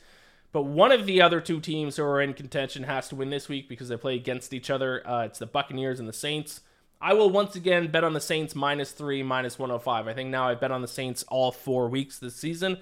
[0.51, 3.49] But one of the other two teams who are in contention has to win this
[3.49, 5.05] week because they play against each other.
[5.07, 6.61] Uh, it's the Buccaneers and the Saints.
[7.01, 10.07] I will once again bet on the Saints minus three, minus 105.
[10.07, 12.77] I think now I've bet on the Saints all four weeks this season,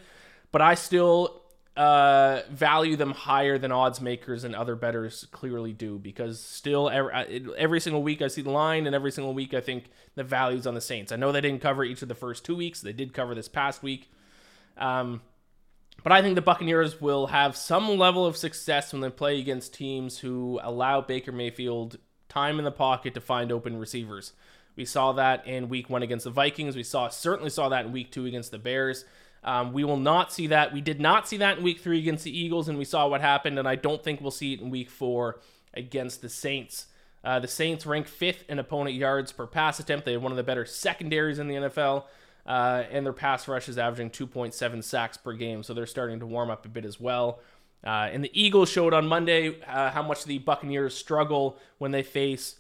[0.52, 1.44] but I still
[1.76, 7.48] uh, value them higher than odds makers and other betters clearly do because still every,
[7.58, 10.68] every single week I see the line and every single week I think the values
[10.68, 11.12] on the Saints.
[11.12, 13.50] I know they didn't cover each of the first two weeks, they did cover this
[13.50, 14.12] past week.
[14.78, 15.22] Um,
[16.04, 19.74] but I think the Buccaneers will have some level of success when they play against
[19.74, 21.98] teams who allow Baker Mayfield
[22.34, 24.34] time in the pocket to find open receivers.
[24.76, 26.76] We saw that in week one against the Vikings.
[26.76, 29.06] We saw certainly saw that in week two against the Bears.
[29.44, 30.74] Um, we will not see that.
[30.74, 33.22] We did not see that in week three against the Eagles, and we saw what
[33.22, 33.60] happened.
[33.60, 35.42] And I don't think we'll see it in week four
[35.74, 36.88] against the Saints.
[37.24, 40.06] Uh, the Saints rank fifth in opponent yards per pass attempt.
[40.06, 42.06] They have one of the better secondaries in the NFL,
[42.46, 45.64] uh, and their pass rush is averaging 2.7 sacks per game.
[45.64, 47.40] So they're starting to warm up a bit as well.
[47.86, 52.04] Uh, and the Eagles showed on Monday uh, how much the Buccaneers struggle when they
[52.04, 52.56] face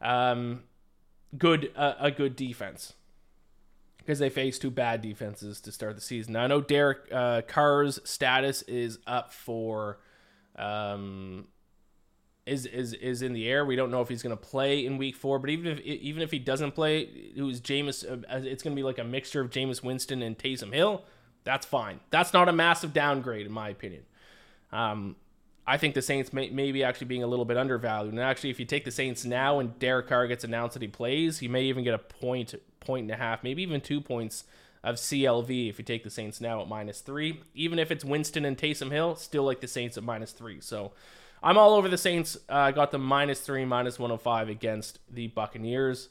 [0.00, 0.62] um,
[1.36, 2.94] good uh, a good defense
[3.98, 6.34] because they face two bad defenses to start the season.
[6.34, 9.98] Now I know Derek uh, Carr's status is up for
[10.56, 11.46] um,
[12.44, 13.64] is is is in the air.
[13.64, 16.22] We don't know if he's going to play in Week Four, but even if even
[16.22, 18.04] if he doesn't play, was Jameis.
[18.04, 21.04] Uh, it's going to be like a mixture of Jameis Winston and Taysom Hill.
[21.44, 22.00] That's fine.
[22.10, 24.02] That's not a massive downgrade in my opinion.
[24.72, 25.16] Um,
[25.66, 28.12] I think the Saints may, may be actually being a little bit undervalued.
[28.12, 30.88] And actually, if you take the Saints now and Derek Carr gets announced that he
[30.88, 34.44] plays, he may even get a point, point and a half, maybe even two points
[34.82, 37.42] of CLV if you take the Saints now at minus three.
[37.54, 40.60] Even if it's Winston and Taysom Hill, still like the Saints at minus three.
[40.60, 40.92] So
[41.42, 42.38] I'm all over the Saints.
[42.48, 46.08] I uh, got the minus three, minus 105 against the Buccaneers.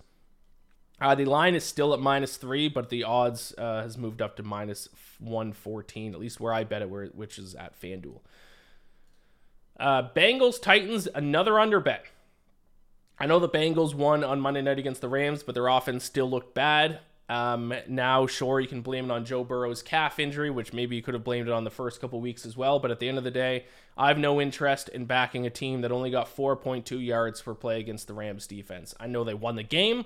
[0.99, 4.35] Uh, the line is still at minus three, but the odds uh, has moved up
[4.37, 4.89] to minus
[5.19, 8.19] 114, at least where I bet it, where, which is at FanDuel.
[9.79, 12.05] Uh, Bengals Titans another under bet.
[13.19, 16.29] I know the Bengals won on Monday night against the Rams, but their offense still
[16.29, 16.99] looked bad.
[17.29, 21.01] Um, now, sure, you can blame it on Joe Burrow's calf injury, which maybe you
[21.01, 22.79] could have blamed it on the first couple weeks as well.
[22.79, 23.65] But at the end of the day,
[23.97, 27.79] I have no interest in backing a team that only got 4.2 yards per play
[27.79, 28.95] against the Rams defense.
[28.99, 30.05] I know they won the game.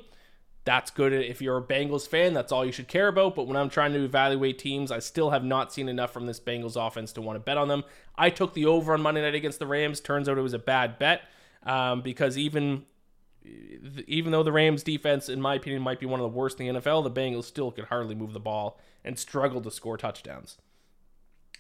[0.63, 2.33] That's good if you're a Bengals fan.
[2.33, 3.35] That's all you should care about.
[3.35, 6.39] But when I'm trying to evaluate teams, I still have not seen enough from this
[6.39, 7.83] Bengals offense to want to bet on them.
[8.15, 9.99] I took the over on Monday night against the Rams.
[9.99, 11.23] Turns out it was a bad bet
[11.63, 12.85] um, because even
[14.05, 16.75] even though the Rams defense, in my opinion, might be one of the worst in
[16.75, 20.59] the NFL, the Bengals still could hardly move the ball and struggled to score touchdowns.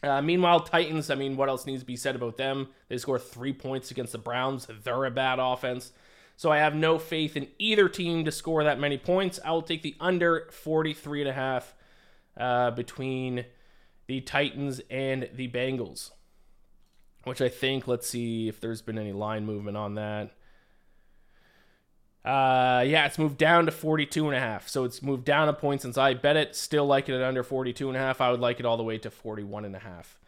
[0.03, 2.69] Uh, meanwhile, Titans, I mean, what else needs to be said about them?
[2.87, 4.67] They score three points against the Browns.
[4.83, 5.91] They're a bad offense.
[6.35, 9.39] So I have no faith in either team to score that many points.
[9.45, 11.75] I will take the under 43 and a half
[12.37, 13.45] uh, between
[14.07, 16.11] the Titans and the Bengals,
[17.23, 20.31] which I think, let's see if there's been any line movement on that.
[22.23, 24.67] Uh, yeah, it's moved down to 42 and a half.
[24.67, 26.55] So it's moved down a point since I bet it.
[26.55, 28.21] Still like it at under 42 and a half.
[28.21, 30.19] I would like it all the way to 41 and a half.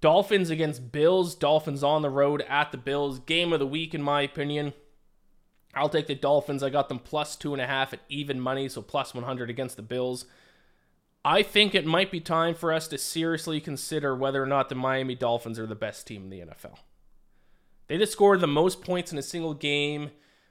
[0.00, 1.34] Dolphins against Bills.
[1.34, 3.18] Dolphins on the road at the Bills.
[3.20, 4.72] Game of the week, in my opinion.
[5.74, 6.62] I'll take the Dolphins.
[6.62, 9.76] I got them plus two and a half at even money, so plus 100 against
[9.76, 10.26] the Bills.
[11.24, 14.74] I think it might be time for us to seriously consider whether or not the
[14.74, 16.78] Miami Dolphins are the best team in the NFL.
[17.86, 20.10] They just scored the most points in a single game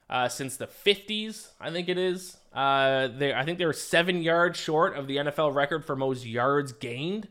[0.10, 2.38] uh, since the 50s, I think it is.
[2.54, 6.26] Uh, they, I think they were seven yards short of the NFL record for most
[6.26, 7.30] yards gained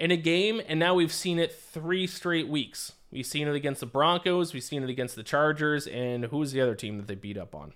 [0.00, 2.92] in a game, and now we've seen it three straight weeks.
[3.14, 6.60] We've seen it against the Broncos, we've seen it against the Chargers, and who's the
[6.60, 7.72] other team that they beat up on?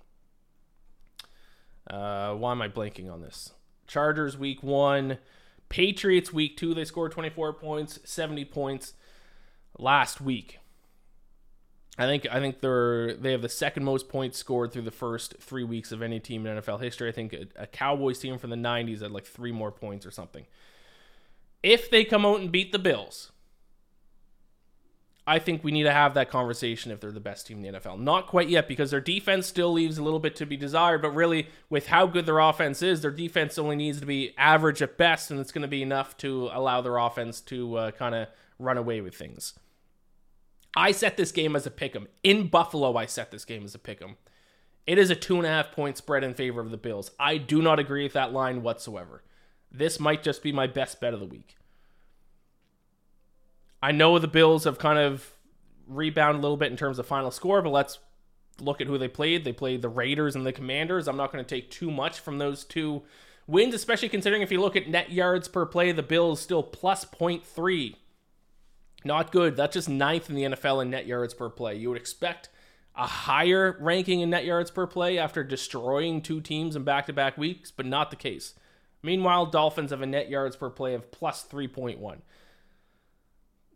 [1.89, 3.53] Uh, why am I blanking on this?
[3.87, 5.17] Chargers week one,
[5.69, 6.73] Patriots week two.
[6.73, 8.93] They scored 24 points, 70 points
[9.77, 10.59] last week.
[11.97, 15.35] I think I think they're they have the second most points scored through the first
[15.39, 17.07] three weeks of any team in NFL history.
[17.07, 20.11] I think a, a Cowboys team from the '90s had like three more points or
[20.11, 20.45] something.
[21.63, 23.31] If they come out and beat the Bills,
[25.29, 27.79] I think we need to have that conversation if they're the best team in the
[27.79, 27.99] NFL.
[27.99, 31.11] Not quite yet because their defense still leaves a little bit to be desired, but
[31.11, 34.97] really, with how good their offense is, their defense only needs to be average at
[34.97, 38.27] best, and it's going to be enough to allow their offense to uh, kind of
[38.57, 39.53] run away with things.
[40.75, 42.07] I set this game as a pick 'em.
[42.23, 44.17] In Buffalo, I set this game as a pick 'em.
[44.87, 47.11] It is a two and a half point spread in favor of the Bills.
[47.19, 49.21] I do not agree with that line whatsoever.
[49.71, 51.55] This might just be my best bet of the week.
[53.81, 55.33] I know the Bills have kind of
[55.87, 57.99] rebounded a little bit in terms of final score, but let's
[58.59, 59.43] look at who they played.
[59.43, 61.07] They played the Raiders and the Commanders.
[61.07, 63.03] I'm not going to take too much from those two
[63.47, 67.05] wins, especially considering if you look at net yards per play, the Bills still plus
[67.05, 67.95] 0.3
[69.05, 69.55] not good.
[69.55, 71.75] That's just ninth in the NFL in net yards per play.
[71.75, 72.49] You would expect
[72.95, 77.13] a higher ranking in net yards per play after destroying two teams in back to
[77.13, 78.55] back weeks, but not the case.
[79.01, 82.19] Meanwhile, Dolphins have a net yards per play of plus 3.1.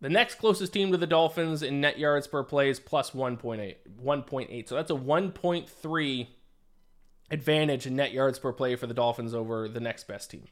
[0.04, 3.76] The next closest team to the Dolphins in net yards per play is plus 1.8.
[4.04, 4.68] 1.8.
[4.68, 6.28] So that's a 1.3
[7.32, 10.50] advantage in net yards per play for the Dolphins over the next best team.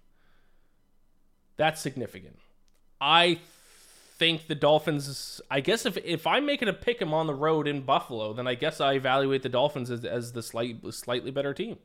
[1.58, 2.40] That's significant.
[3.02, 3.40] I
[4.18, 5.42] think the Dolphins.
[5.52, 8.48] I guess if if I'm making a pick them on the road in Buffalo, then
[8.48, 11.78] I guess I evaluate the Dolphins as, as the slight, slightly better team.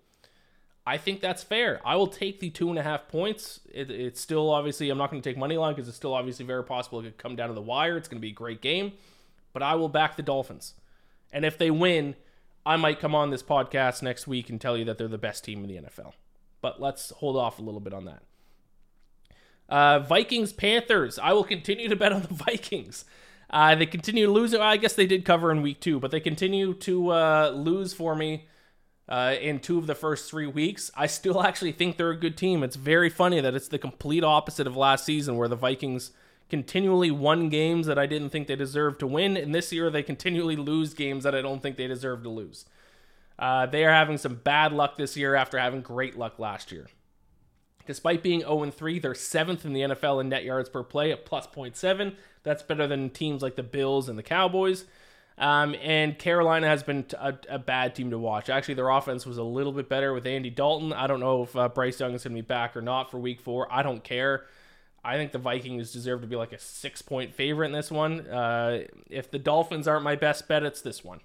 [0.86, 1.80] I think that's fair.
[1.84, 3.58] I will take the two and a half points.
[3.74, 6.46] It, it's still obviously I'm not going to take money line because it's still obviously
[6.46, 7.96] very possible it could come down to the wire.
[7.96, 8.92] It's going to be a great game,
[9.52, 10.74] but I will back the Dolphins.
[11.32, 12.14] And if they win,
[12.64, 15.44] I might come on this podcast next week and tell you that they're the best
[15.44, 16.12] team in the NFL.
[16.60, 18.22] But let's hold off a little bit on that.
[19.68, 21.18] Uh, Vikings Panthers.
[21.18, 23.04] I will continue to bet on the Vikings.
[23.50, 24.54] Uh, they continue to lose.
[24.54, 28.14] I guess they did cover in week two, but they continue to uh, lose for
[28.14, 28.46] me
[29.08, 30.90] uh, in two of the first three weeks.
[30.96, 32.62] I still actually think they're a good team.
[32.62, 36.12] It's very funny that it's the complete opposite of last season, where the Vikings
[36.48, 40.02] continually won games that I didn't think they deserved to win, and this year they
[40.02, 42.66] continually lose games that I don't think they deserve to lose.
[43.38, 46.86] Uh, they are having some bad luck this year after having great luck last year.
[47.86, 51.24] Despite being 0 3, they're seventh in the NFL in net yards per play at
[51.24, 52.16] plus 0.7.
[52.42, 54.86] That's better than teams like the Bills and the Cowboys.
[55.38, 58.48] Um, and Carolina has been a, a, bad team to watch.
[58.48, 60.94] Actually, their offense was a little bit better with Andy Dalton.
[60.94, 63.18] I don't know if uh, Bryce Young is going to be back or not for
[63.18, 63.70] week four.
[63.70, 64.46] I don't care.
[65.04, 68.20] I think the Vikings deserve to be like a six point favorite in this one.
[68.26, 71.20] Uh, if the Dolphins aren't my best bet, it's this one.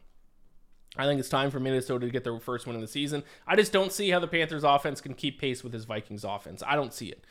[0.97, 3.23] I think it's time for Minnesota to get their first win of the season.
[3.47, 6.61] I just don't see how the Panthers offense can keep pace with his Vikings offense.
[6.67, 7.23] I don't see it.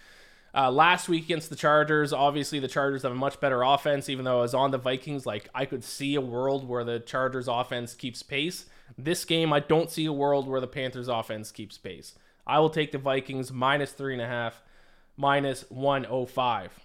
[0.54, 4.08] Uh, last week against the Chargers, obviously the Chargers have a much better offense.
[4.08, 6.98] Even though I was on the Vikings, like I could see a world where the
[7.00, 8.66] Chargers offense keeps pace.
[8.98, 12.14] This game, I don't see a world where the Panthers offense keeps pace.
[12.46, 14.62] I will take the Vikings minus three and a half,
[15.16, 16.80] minus 105.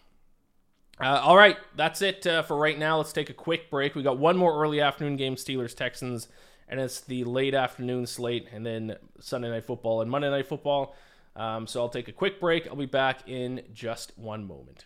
[1.00, 2.98] Uh, all right, that's it uh, for right now.
[2.98, 3.96] Let's take a quick break.
[3.96, 6.30] We got one more early afternoon game, Steelers Texans,
[6.70, 10.96] and it's the late afternoon slate, and then Sunday night football and Monday night football.
[11.36, 12.68] Um, so I'll take a quick break.
[12.68, 14.86] I'll be back in just one moment.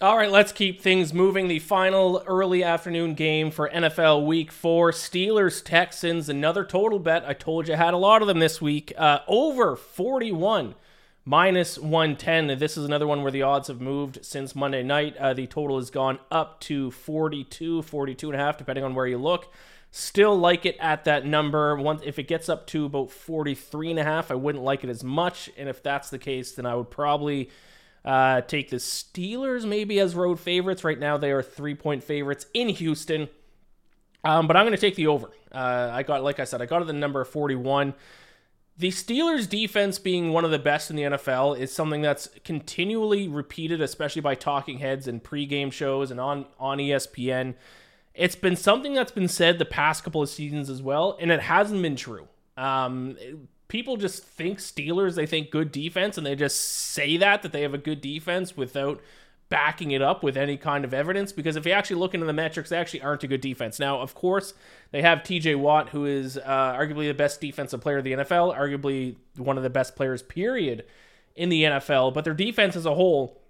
[0.00, 1.46] All right, let's keep things moving.
[1.46, 6.28] The final early afternoon game for NFL Week 4 Steelers Texans.
[6.28, 7.24] Another total bet.
[7.24, 8.92] I told you I had a lot of them this week.
[8.98, 10.74] Uh, over 41
[11.24, 12.58] minus 110.
[12.58, 15.16] This is another one where the odds have moved since Monday night.
[15.16, 19.06] Uh, the total has gone up to 42, 42 and a half, depending on where
[19.06, 19.52] you look.
[19.92, 21.76] Still like it at that number.
[21.76, 24.90] Once if it gets up to about 43 and a half, I wouldn't like it
[24.90, 25.50] as much.
[25.56, 27.48] And if that's the case, then I would probably
[28.04, 30.84] uh, take the Steelers maybe as road favorites.
[30.84, 33.28] Right now, they are three point favorites in Houston.
[34.24, 35.30] Um, but I'm going to take the over.
[35.52, 37.94] Uh, I got, like I said, I got it the number 41.
[38.76, 43.28] The Steelers' defense being one of the best in the NFL is something that's continually
[43.28, 47.54] repeated, especially by talking heads and pregame shows and on, on ESPN.
[48.14, 51.40] It's been something that's been said the past couple of seasons as well, and it
[51.40, 52.26] hasn't been true.
[52.56, 53.16] Um,
[53.74, 57.62] people just think Steelers, they think good defense, and they just say that, that they
[57.62, 59.00] have a good defense without
[59.48, 61.32] backing it up with any kind of evidence.
[61.32, 63.80] Because if you actually look into the metrics, they actually aren't a good defense.
[63.80, 64.54] Now, of course,
[64.92, 68.56] they have TJ Watt, who is uh, arguably the best defensive player of the NFL,
[68.56, 70.84] arguably one of the best players, period,
[71.34, 72.14] in the NFL.
[72.14, 73.42] But their defense as a whole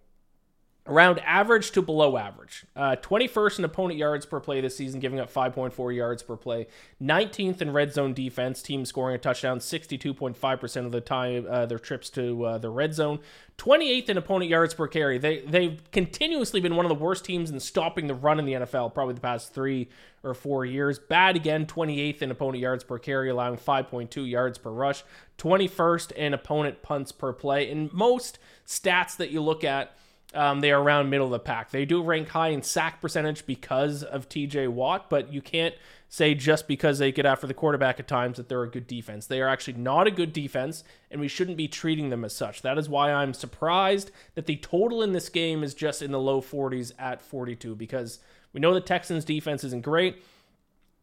[0.87, 2.67] around average to below average.
[2.77, 6.67] Uh, 21st in opponent yards per play this season, giving up 5.4 yards per play.
[7.03, 11.79] 19th in red zone defense, team scoring a touchdown 62.5% of the time, uh, their
[11.79, 13.19] trips to uh, the red zone.
[13.57, 15.17] 28th in opponent yards per carry.
[15.17, 18.53] They, they've continuously been one of the worst teams in stopping the run in the
[18.53, 19.89] NFL, probably the past three
[20.23, 20.99] or four years.
[20.99, 25.03] Bad again, 28th in opponent yards per carry, allowing 5.2 yards per rush.
[25.39, 27.71] 21st in opponent punts per play.
[27.71, 29.97] In most stats that you look at,
[30.35, 31.71] um, they are around middle of the pack.
[31.71, 35.75] They do rank high in sack percentage because of TJ Watt, but you can't
[36.09, 39.27] say just because they get after the quarterback at times that they're a good defense.
[39.27, 42.63] They are actually not a good defense, and we shouldn't be treating them as such.
[42.63, 46.21] That is why I'm surprised that the total in this game is just in the
[46.21, 48.21] low 40s at 42 because
[48.53, 50.23] we know the Texans' defense isn't great.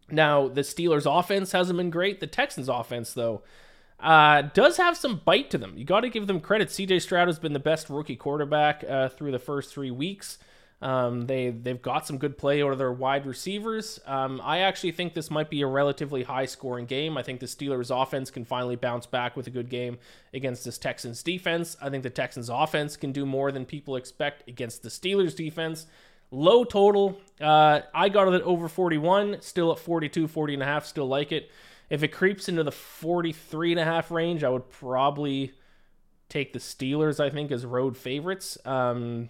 [0.09, 2.19] Now, the Steelers' offense hasn't been great.
[2.19, 3.43] The Texans' offense, though,
[4.01, 5.77] uh, does have some bite to them.
[5.77, 6.69] You got to give them credit.
[6.69, 10.39] CJ Stroud has been the best rookie quarterback uh, through the first three weeks.
[10.81, 13.99] Um, they they've got some good play out of their wide receivers.
[14.07, 17.17] Um, I actually think this might be a relatively high scoring game.
[17.17, 19.99] I think the Steelers' offense can finally bounce back with a good game
[20.33, 21.77] against this Texans defense.
[21.79, 25.85] I think the Texans' offense can do more than people expect against the Steelers' defense.
[26.31, 27.19] Low total.
[27.39, 31.07] Uh, I got it at over 41, still at 42, 40 and a half, still
[31.07, 31.51] like it.
[31.91, 35.51] If it creeps into the 43 and a half range, I would probably
[36.29, 38.57] take the Steelers, I think, as road favorites.
[38.63, 39.27] Um,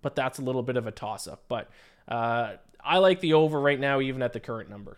[0.00, 1.44] but that's a little bit of a toss up.
[1.46, 1.68] But
[2.08, 4.96] uh, I like the over right now, even at the current number.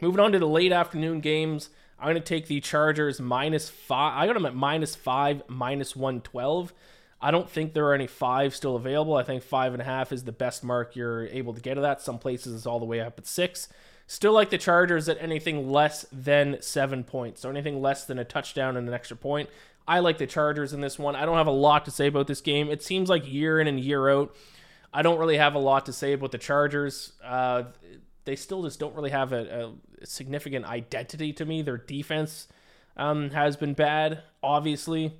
[0.00, 1.68] Moving on to the late afternoon games,
[1.98, 4.22] I'm going to take the Chargers minus five.
[4.22, 6.72] I got them at minus five, minus 112.
[7.20, 9.16] I don't think there are any five still available.
[9.16, 11.82] I think five and a half is the best mark you're able to get of
[11.82, 12.00] that.
[12.00, 13.68] Some places it's all the way up at six.
[14.06, 17.40] Still like the Chargers at anything less than seven points.
[17.40, 19.48] So anything less than a touchdown and an extra point.
[19.86, 21.16] I like the Chargers in this one.
[21.16, 22.70] I don't have a lot to say about this game.
[22.70, 24.34] It seems like year in and year out,
[24.92, 27.12] I don't really have a lot to say about the Chargers.
[27.24, 27.64] Uh,
[28.24, 29.72] they still just don't really have a,
[30.02, 31.62] a, significant identity to me.
[31.62, 32.48] Their defense
[32.96, 35.14] um, has been bad, obviously,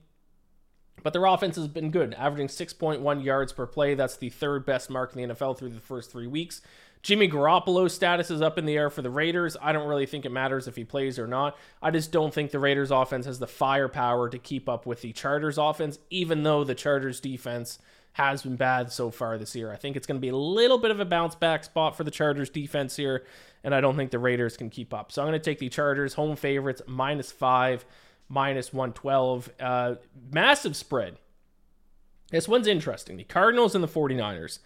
[1.03, 3.95] but their offense has been good, averaging 6.1 yards per play.
[3.95, 6.61] That's the third best mark in the NFL through the first three weeks.
[7.03, 9.57] Jimmy Garoppolo's status is up in the air for the Raiders.
[9.61, 11.59] I don't really think it matters if he plays or not.
[11.83, 15.13] I just don't think the Raiders offense has the firepower to keep up with the
[15.13, 17.81] Chargers offense, even though the Chargers defense
[18.13, 19.73] has been bad so far this year.
[19.73, 22.05] I think it's going to be a little bit of a bounce back spot for
[22.05, 23.25] the Chargers defense here,
[23.65, 25.11] and I don't think the Raiders can keep up.
[25.11, 27.85] So I'm going to take the Chargers home favorites minus five,
[28.29, 29.51] minus 112.
[29.59, 29.95] Uh,
[30.31, 31.17] massive spread.
[32.31, 33.17] This one's interesting.
[33.17, 34.61] The Cardinals and the 49ers.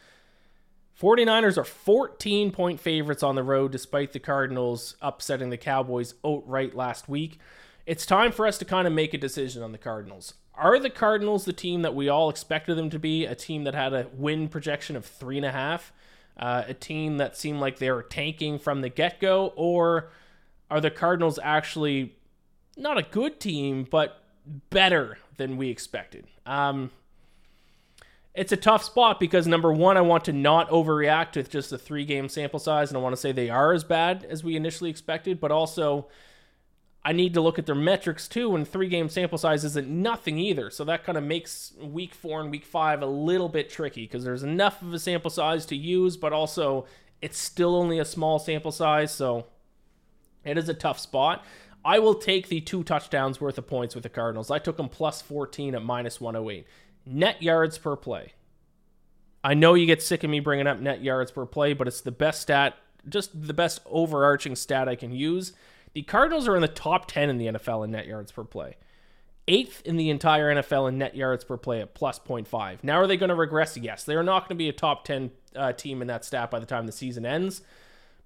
[1.00, 6.74] 49ers are 14 point favorites on the road despite the Cardinals upsetting the Cowboys outright
[6.74, 7.38] last week.
[7.84, 10.34] It's time for us to kind of make a decision on the Cardinals.
[10.54, 13.26] Are the Cardinals the team that we all expected them to be?
[13.26, 15.92] A team that had a win projection of three and a half?
[16.36, 19.52] Uh, a team that seemed like they were tanking from the get go?
[19.54, 20.08] Or
[20.70, 22.16] are the Cardinals actually
[22.76, 24.22] not a good team, but
[24.70, 26.26] better than we expected?
[26.46, 26.90] Um,
[28.36, 31.78] it's a tough spot because number one, I want to not overreact with just a
[31.78, 34.56] three game sample size, and I want to say they are as bad as we
[34.56, 36.08] initially expected, but also
[37.02, 40.38] I need to look at their metrics too, and three game sample size isn't nothing
[40.38, 40.70] either.
[40.70, 44.24] So that kind of makes week four and week five a little bit tricky because
[44.24, 46.84] there's enough of a sample size to use, but also
[47.22, 49.46] it's still only a small sample size, so
[50.44, 51.42] it is a tough spot.
[51.86, 54.50] I will take the two touchdowns worth of points with the Cardinals.
[54.50, 56.66] I took them plus 14 at minus 108
[57.06, 58.32] net yards per play.
[59.44, 62.00] I know you get sick of me bringing up net yards per play, but it's
[62.00, 62.74] the best stat,
[63.08, 65.52] just the best overarching stat I can use.
[65.94, 68.76] The Cardinals are in the top 10 in the NFL in net yards per play.
[69.48, 72.82] Eighth in the entire NFL in net yards per play at plus 0.5.
[72.82, 73.76] Now, are they going to regress?
[73.76, 74.02] Yes.
[74.02, 76.66] They're not going to be a top 10 uh, team in that stat by the
[76.66, 77.62] time the season ends.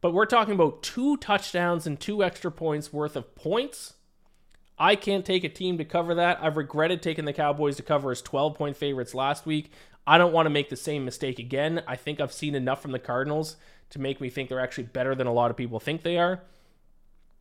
[0.00, 3.94] But we're talking about two touchdowns and two extra points worth of points
[4.80, 6.38] I can't take a team to cover that.
[6.42, 9.70] I've regretted taking the Cowboys to cover as 12 point favorites last week.
[10.06, 11.82] I don't want to make the same mistake again.
[11.86, 13.56] I think I've seen enough from the Cardinals
[13.90, 16.42] to make me think they're actually better than a lot of people think they are.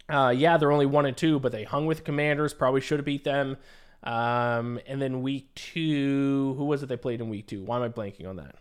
[0.10, 2.54] Uh, yeah, they're only one and two, but they hung with the Commanders.
[2.54, 3.56] Probably should have beat them.
[4.04, 7.64] Um, and then week two, who was it they played in week two?
[7.64, 8.56] Why am I blanking on that?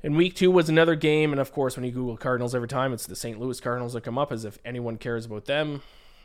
[0.00, 2.92] And week two was another game, and of course, when you Google Cardinals every time,
[2.92, 3.40] it's the St.
[3.40, 5.82] Louis Cardinals that come up as if anyone cares about them.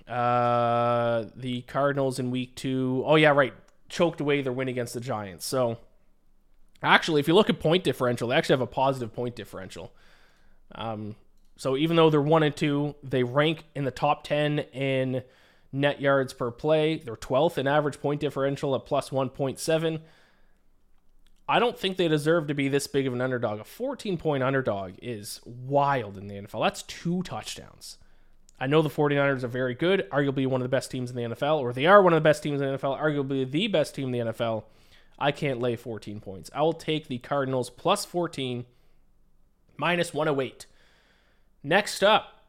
[0.08, 3.04] Uh, the Cardinals in week two.
[3.06, 3.54] Oh yeah, right.
[3.90, 5.46] Choked away their win against the Giants.
[5.46, 5.78] So
[6.82, 9.94] actually, if you look at point differential, they actually have a positive point differential.
[10.76, 11.16] Um,
[11.56, 15.24] so even though they're one and two, they rank in the top ten in
[15.74, 16.98] net yards per play.
[16.98, 20.02] They're 12th in average point differential at plus 1.7.
[21.50, 23.60] I don't think they deserve to be this big of an underdog.
[23.60, 26.64] A 14 point underdog is wild in the NFL.
[26.64, 27.98] That's two touchdowns.
[28.64, 31.36] I know the 49ers are very good, arguably one of the best teams in the
[31.36, 33.94] NFL, or they are one of the best teams in the NFL, arguably the best
[33.94, 34.64] team in the NFL.
[35.20, 36.50] I can't lay 14 points.
[36.56, 38.64] I will take the Cardinals plus 14,
[39.76, 40.66] minus 108.
[41.62, 42.46] Next up,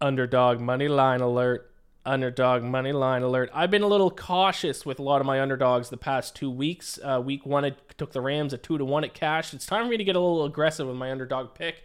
[0.00, 1.72] underdog money line alert.
[2.06, 3.50] underdog money line alert.
[3.52, 7.00] I've been a little cautious with a lot of my underdogs the past two weeks.
[7.02, 9.52] Uh, week one, I took the Rams at two to one at cash.
[9.52, 11.82] It's time for me to get a little aggressive with my underdog pick.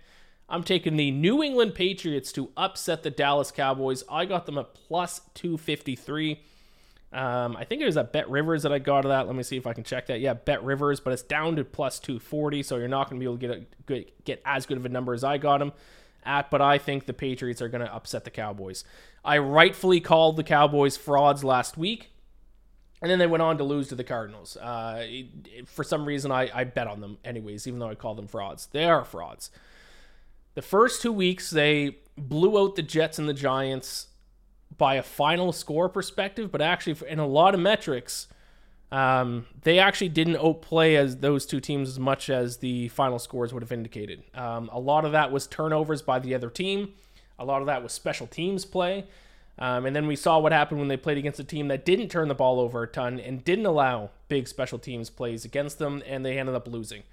[0.54, 4.04] I'm taking the New England Patriots to upset the Dallas Cowboys.
[4.08, 6.40] I got them at plus 253.
[7.12, 9.26] Um, I think it was at BetRivers that I got of that.
[9.26, 10.20] Let me see if I can check that.
[10.20, 13.40] Yeah, BetRivers, but it's down to plus 240, so you're not going to be able
[13.40, 15.74] to get a get as good of a number as I got them
[16.24, 16.52] at.
[16.52, 18.84] But I think the Patriots are going to upset the Cowboys.
[19.26, 22.12] I rightfully called the Cowboys frauds last week,
[23.02, 24.56] and then they went on to lose to the Cardinals.
[24.56, 25.04] Uh,
[25.66, 28.68] for some reason, I, I bet on them anyways, even though I called them frauds.
[28.68, 29.50] They are frauds.
[30.56, 34.08] The first two weeks, they blew out the Jets and the Giants
[34.78, 38.28] by a final score perspective, but actually, in a lot of metrics,
[38.92, 43.54] um, they actually didn't outplay as those two teams as much as the final scores
[43.54, 44.24] would have indicated.
[44.36, 46.94] Um, a lot of that was turnovers by the other team.
[47.40, 49.06] A lot of that was special teams play.
[49.58, 52.10] Um, and then we saw what happened when they played against a team that didn't
[52.10, 56.04] turn the ball over a ton and didn't allow big special teams plays against them,
[56.08, 57.04] and they ended up losing.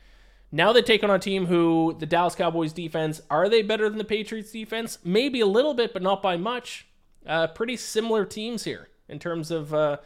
[0.53, 3.99] Now they take on a team who the Dallas Cowboys defense are they better than
[3.99, 4.99] the Patriots defense?
[5.05, 6.87] Maybe a little bit, but not by much.
[7.27, 9.99] Uh, pretty similar teams here in terms of uh,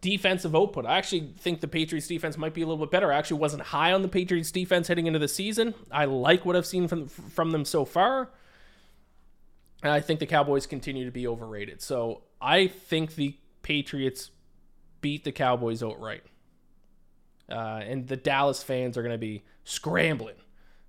[0.00, 0.86] defensive output.
[0.86, 3.12] I actually think the Patriots defense might be a little bit better.
[3.12, 5.74] I actually wasn't high on the Patriots defense heading into the season.
[5.90, 8.30] I like what I've seen from from them so far.
[9.82, 11.82] And I think the Cowboys continue to be overrated.
[11.82, 14.30] So I think the Patriots
[15.00, 16.24] beat the Cowboys outright.
[17.48, 20.36] Uh, and the Dallas fans are going to be scrambling.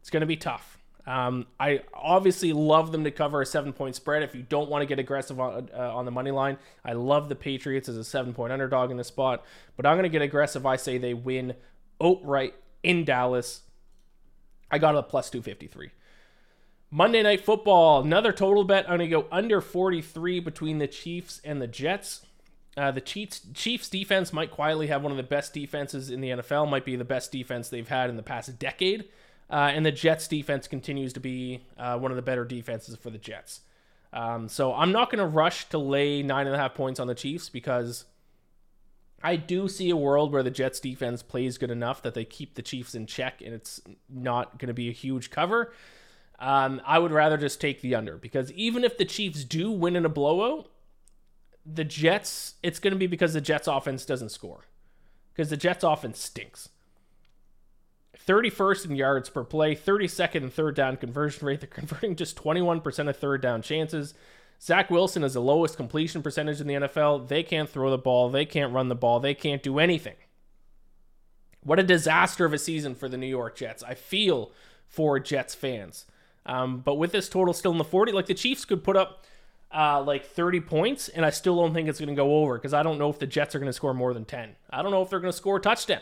[0.02, 0.78] It's going to be tough.
[1.08, 4.22] Um, I obviously love them to cover a seven point spread.
[4.22, 7.30] If you don't want to get aggressive on, uh, on the money line, I love
[7.30, 9.44] the Patriots as a seven point underdog in this spot.
[9.76, 10.66] But I'm going to get aggressive.
[10.66, 11.56] I say they win
[12.04, 12.54] outright
[12.84, 13.62] in Dallas.
[14.70, 15.90] I got a plus 253.
[16.92, 18.86] Monday Night Football, another total bet.
[18.90, 22.26] I'm going to go under 43 between the Chiefs and the Jets.
[22.80, 26.30] Uh, the Chiefs, Chiefs defense might quietly have one of the best defenses in the
[26.30, 29.10] NFL, might be the best defense they've had in the past decade.
[29.50, 33.10] Uh, and the Jets defense continues to be uh, one of the better defenses for
[33.10, 33.62] the Jets.
[34.14, 37.08] Um, so I'm not going to rush to lay nine and a half points on
[37.08, 38.06] the Chiefs because
[39.22, 42.56] I do see a world where the Jets defense plays good enough that they keep
[42.56, 45.74] the Chiefs in check and it's not going to be a huge cover.
[46.40, 49.98] Um, I would rather just take the under because even if the Chiefs do win
[49.98, 50.70] in a blowout,
[51.74, 54.66] the Jets, it's going to be because the Jets offense doesn't score
[55.34, 56.70] because the Jets offense stinks.
[58.28, 61.60] 31st in yards per play, 32nd in third down conversion rate.
[61.62, 64.14] They're converting just 21% of third down chances.
[64.62, 67.28] Zach Wilson is the lowest completion percentage in the NFL.
[67.30, 68.30] They can't throw the ball.
[68.30, 69.22] They can't run the ball.
[69.22, 70.16] They can't do anything.
[71.64, 73.84] What a disaster of a season for the New York Jets.
[73.84, 74.52] I feel
[74.86, 76.06] for Jets fans.
[76.46, 79.26] Um, but with this total still in the 40, like the Chiefs could put up
[79.76, 82.74] uh, like 30 points, and I still don't think it's going to go over because
[82.74, 84.56] I don't know if the Jets are going to score more than 10.
[84.70, 86.02] I don't know if they're going to score a touchdown.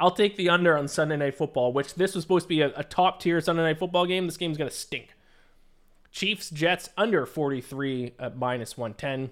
[0.00, 2.72] I'll take the under on Sunday Night Football, which this was supposed to be a,
[2.76, 4.26] a top tier Sunday Night Football game.
[4.26, 5.14] This game's going to stink.
[6.10, 9.30] Chiefs, Jets under 43 at minus 110.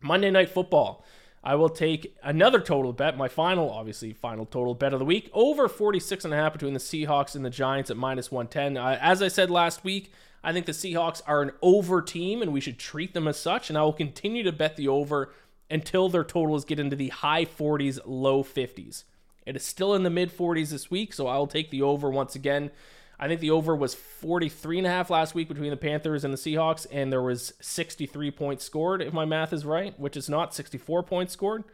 [0.00, 1.04] Monday Night Football.
[1.42, 5.30] I will take another total bet, my final, obviously, final total bet of the week,
[5.32, 8.76] over 46 and a half between the Seahawks and the Giants at minus 110.
[8.76, 10.12] Uh, as I said last week,
[10.42, 13.68] I think the Seahawks are an over team and we should treat them as such,
[13.68, 15.32] and I will continue to bet the over
[15.70, 19.04] until their totals get into the high 40s, low 50s.
[19.46, 22.34] It is still in the mid 40s this week, so I'll take the over once
[22.34, 22.70] again.
[23.18, 26.32] I think the over was 43 and a half last week between the Panthers and
[26.32, 30.30] the Seahawks, and there was 63 points scored, if my math is right, which is
[30.30, 31.64] not 64 points scored.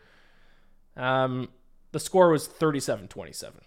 [0.97, 1.49] Um,
[1.93, 3.61] the score was 37 27.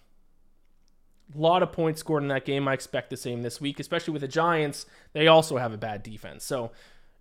[1.34, 2.66] Lot of points scored in that game.
[2.66, 4.86] I expect the same this week, especially with the Giants.
[5.12, 6.44] They also have a bad defense.
[6.44, 6.72] So,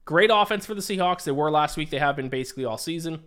[0.06, 1.24] great offense for the Seahawks.
[1.24, 1.90] They were last week.
[1.90, 3.24] They have been basically all season.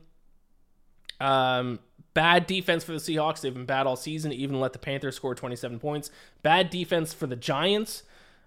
[1.20, 1.78] Um,
[2.14, 3.40] Bad defense for the Seahawks.
[3.40, 6.10] They've been bad all season, even let the Panthers score 27 points.
[6.42, 8.02] Bad defense for the Giants,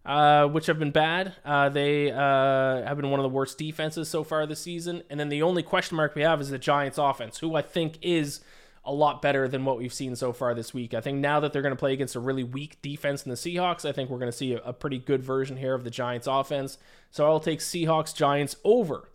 [0.06, 1.34] uh, which have been bad.
[1.44, 5.02] Uh, they uh, have been one of the worst defenses so far this season.
[5.10, 7.98] And then the only question mark we have is the Giants' offense, who I think
[8.04, 8.42] is
[8.86, 10.94] a lot better than what we've seen so far this week.
[10.94, 13.36] I think now that they're going to play against a really weak defense in the
[13.36, 15.90] Seahawks, I think we're going to see a, a pretty good version here of the
[15.90, 16.78] Giants' offense.
[17.10, 19.10] So I'll take Seahawks Giants over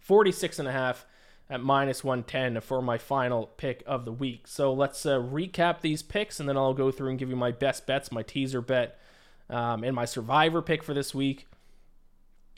[0.00, 1.06] 46 and a half
[1.48, 4.48] at minus 110 for my final pick of the week.
[4.48, 7.52] So let's uh, recap these picks and then I'll go through and give you my
[7.52, 8.98] best bets, my teaser bet,
[9.48, 11.46] um, and my survivor pick for this week.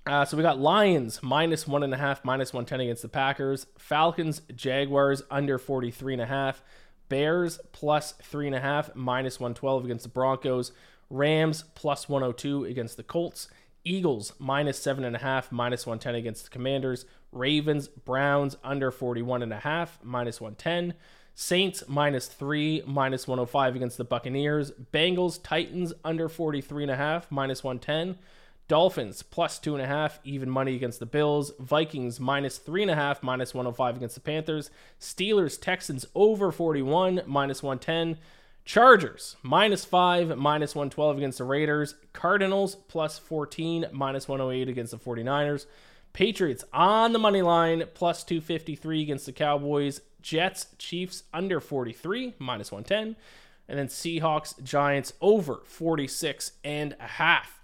[0.06, 3.66] Uh, so we got Lions minus one and a half, minus 110 against the Packers.
[3.76, 6.62] Falcons, Jaguars under 43 and a half.
[7.08, 10.70] Bears plus three and a half, minus 112 against the Broncos.
[11.10, 13.48] Rams plus 102 against the Colts.
[13.82, 17.04] Eagles minus seven and a half, minus 110 against the Commanders.
[17.32, 20.94] Ravens, Browns under 41.5, minus 110.
[21.34, 24.70] Saints minus 3, minus 105 against the Buccaneers.
[24.92, 28.18] Bengals, Titans under 43.5, minus 110.
[28.68, 31.52] Dolphins plus 2.5, even money against the Bills.
[31.60, 34.70] Vikings minus 3.5, minus 105 against the Panthers.
[35.00, 38.18] Steelers, Texans over 41, minus 110.
[38.64, 41.94] Chargers minus 5, minus 112 against the Raiders.
[42.12, 45.66] Cardinals plus 14, minus 108 against the 49ers.
[46.12, 50.00] Patriots on the money line plus 253 against the Cowboys.
[50.20, 53.14] Jets, Chiefs under 43, minus 110.
[53.68, 57.55] And then Seahawks, Giants over 46 and a half.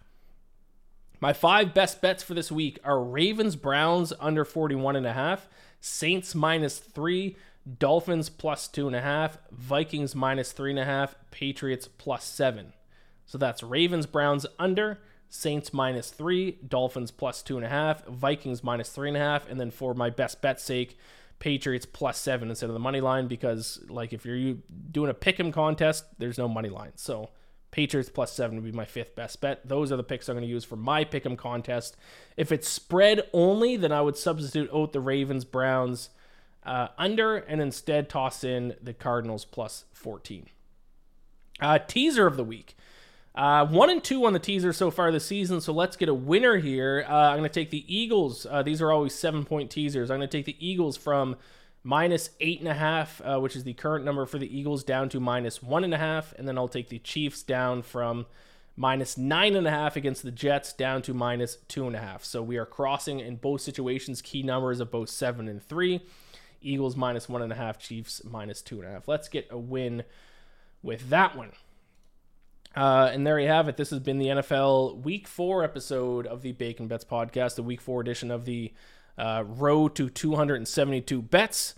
[1.22, 5.48] My five best bets for this week are Ravens, Browns under 41 and a half,
[5.80, 7.36] Saints minus three,
[7.78, 12.72] Dolphins plus two and a half, Vikings minus three and a half, Patriots plus seven.
[13.24, 14.98] So that's Ravens, Browns under,
[15.28, 19.48] Saints minus three, Dolphins plus two and a half, Vikings minus three and a half,
[19.48, 20.98] and then for my best bet sake,
[21.38, 24.56] Patriots plus seven instead of the money line because like if you're
[24.90, 26.92] doing a pick 'em contest, there's no money line.
[26.96, 27.30] So
[27.72, 29.66] Patriots plus seven would be my fifth best bet.
[29.66, 31.96] Those are the picks I'm going to use for my pick 'em contest.
[32.36, 36.10] If it's spread only, then I would substitute out the Ravens, Browns
[36.64, 40.46] uh, under, and instead toss in the Cardinals plus 14.
[41.60, 42.76] Uh, teaser of the week.
[43.34, 46.14] Uh, one and two on the teaser so far this season, so let's get a
[46.14, 47.06] winner here.
[47.08, 48.46] Uh, I'm going to take the Eagles.
[48.48, 50.10] Uh, these are always seven point teasers.
[50.10, 51.36] I'm going to take the Eagles from
[51.82, 55.08] minus eight and a half, uh, which is the current number for the Eagles, down
[55.10, 58.26] to minus one and a half, and then I'll take the Chiefs down from
[58.76, 62.24] minus nine and a half against the Jets down to minus two and a half.
[62.24, 66.00] So we are crossing in both situations key numbers of both seven and three.
[66.62, 69.08] Eagles minus one and a half, Chiefs minus two and a half.
[69.08, 70.04] Let's get a win
[70.82, 71.52] with that one.
[72.74, 73.76] Uh, and there you have it.
[73.76, 77.80] This has been the NFL Week Four episode of the Bacon Bets podcast, the Week
[77.80, 78.72] Four edition of the
[79.18, 81.74] uh, Road to 272 Bets.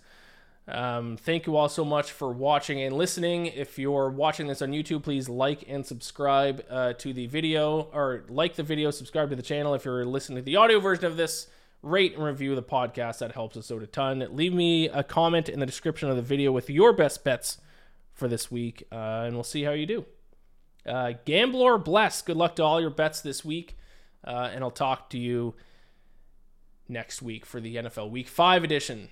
[0.67, 3.45] Um, thank you all so much for watching and listening.
[3.45, 8.23] If you're watching this on YouTube, please like and subscribe uh, to the video, or
[8.29, 9.75] like the video, subscribe to the channel.
[9.75, 11.47] If you're listening to the audio version of this,
[11.85, 13.19] rate and review the podcast.
[13.19, 14.27] That helps us out a ton.
[14.31, 17.59] Leave me a comment in the description of the video with your best bets
[18.11, 20.05] for this week, uh, and we'll see how you do.
[20.85, 22.21] Uh, Gambler bless.
[22.21, 23.77] Good luck to all your bets this week,
[24.23, 25.53] uh, and I'll talk to you
[26.87, 29.09] next week for the NFL Week 5 edition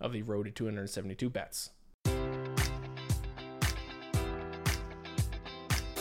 [0.00, 1.70] of the Road to 272 Bets.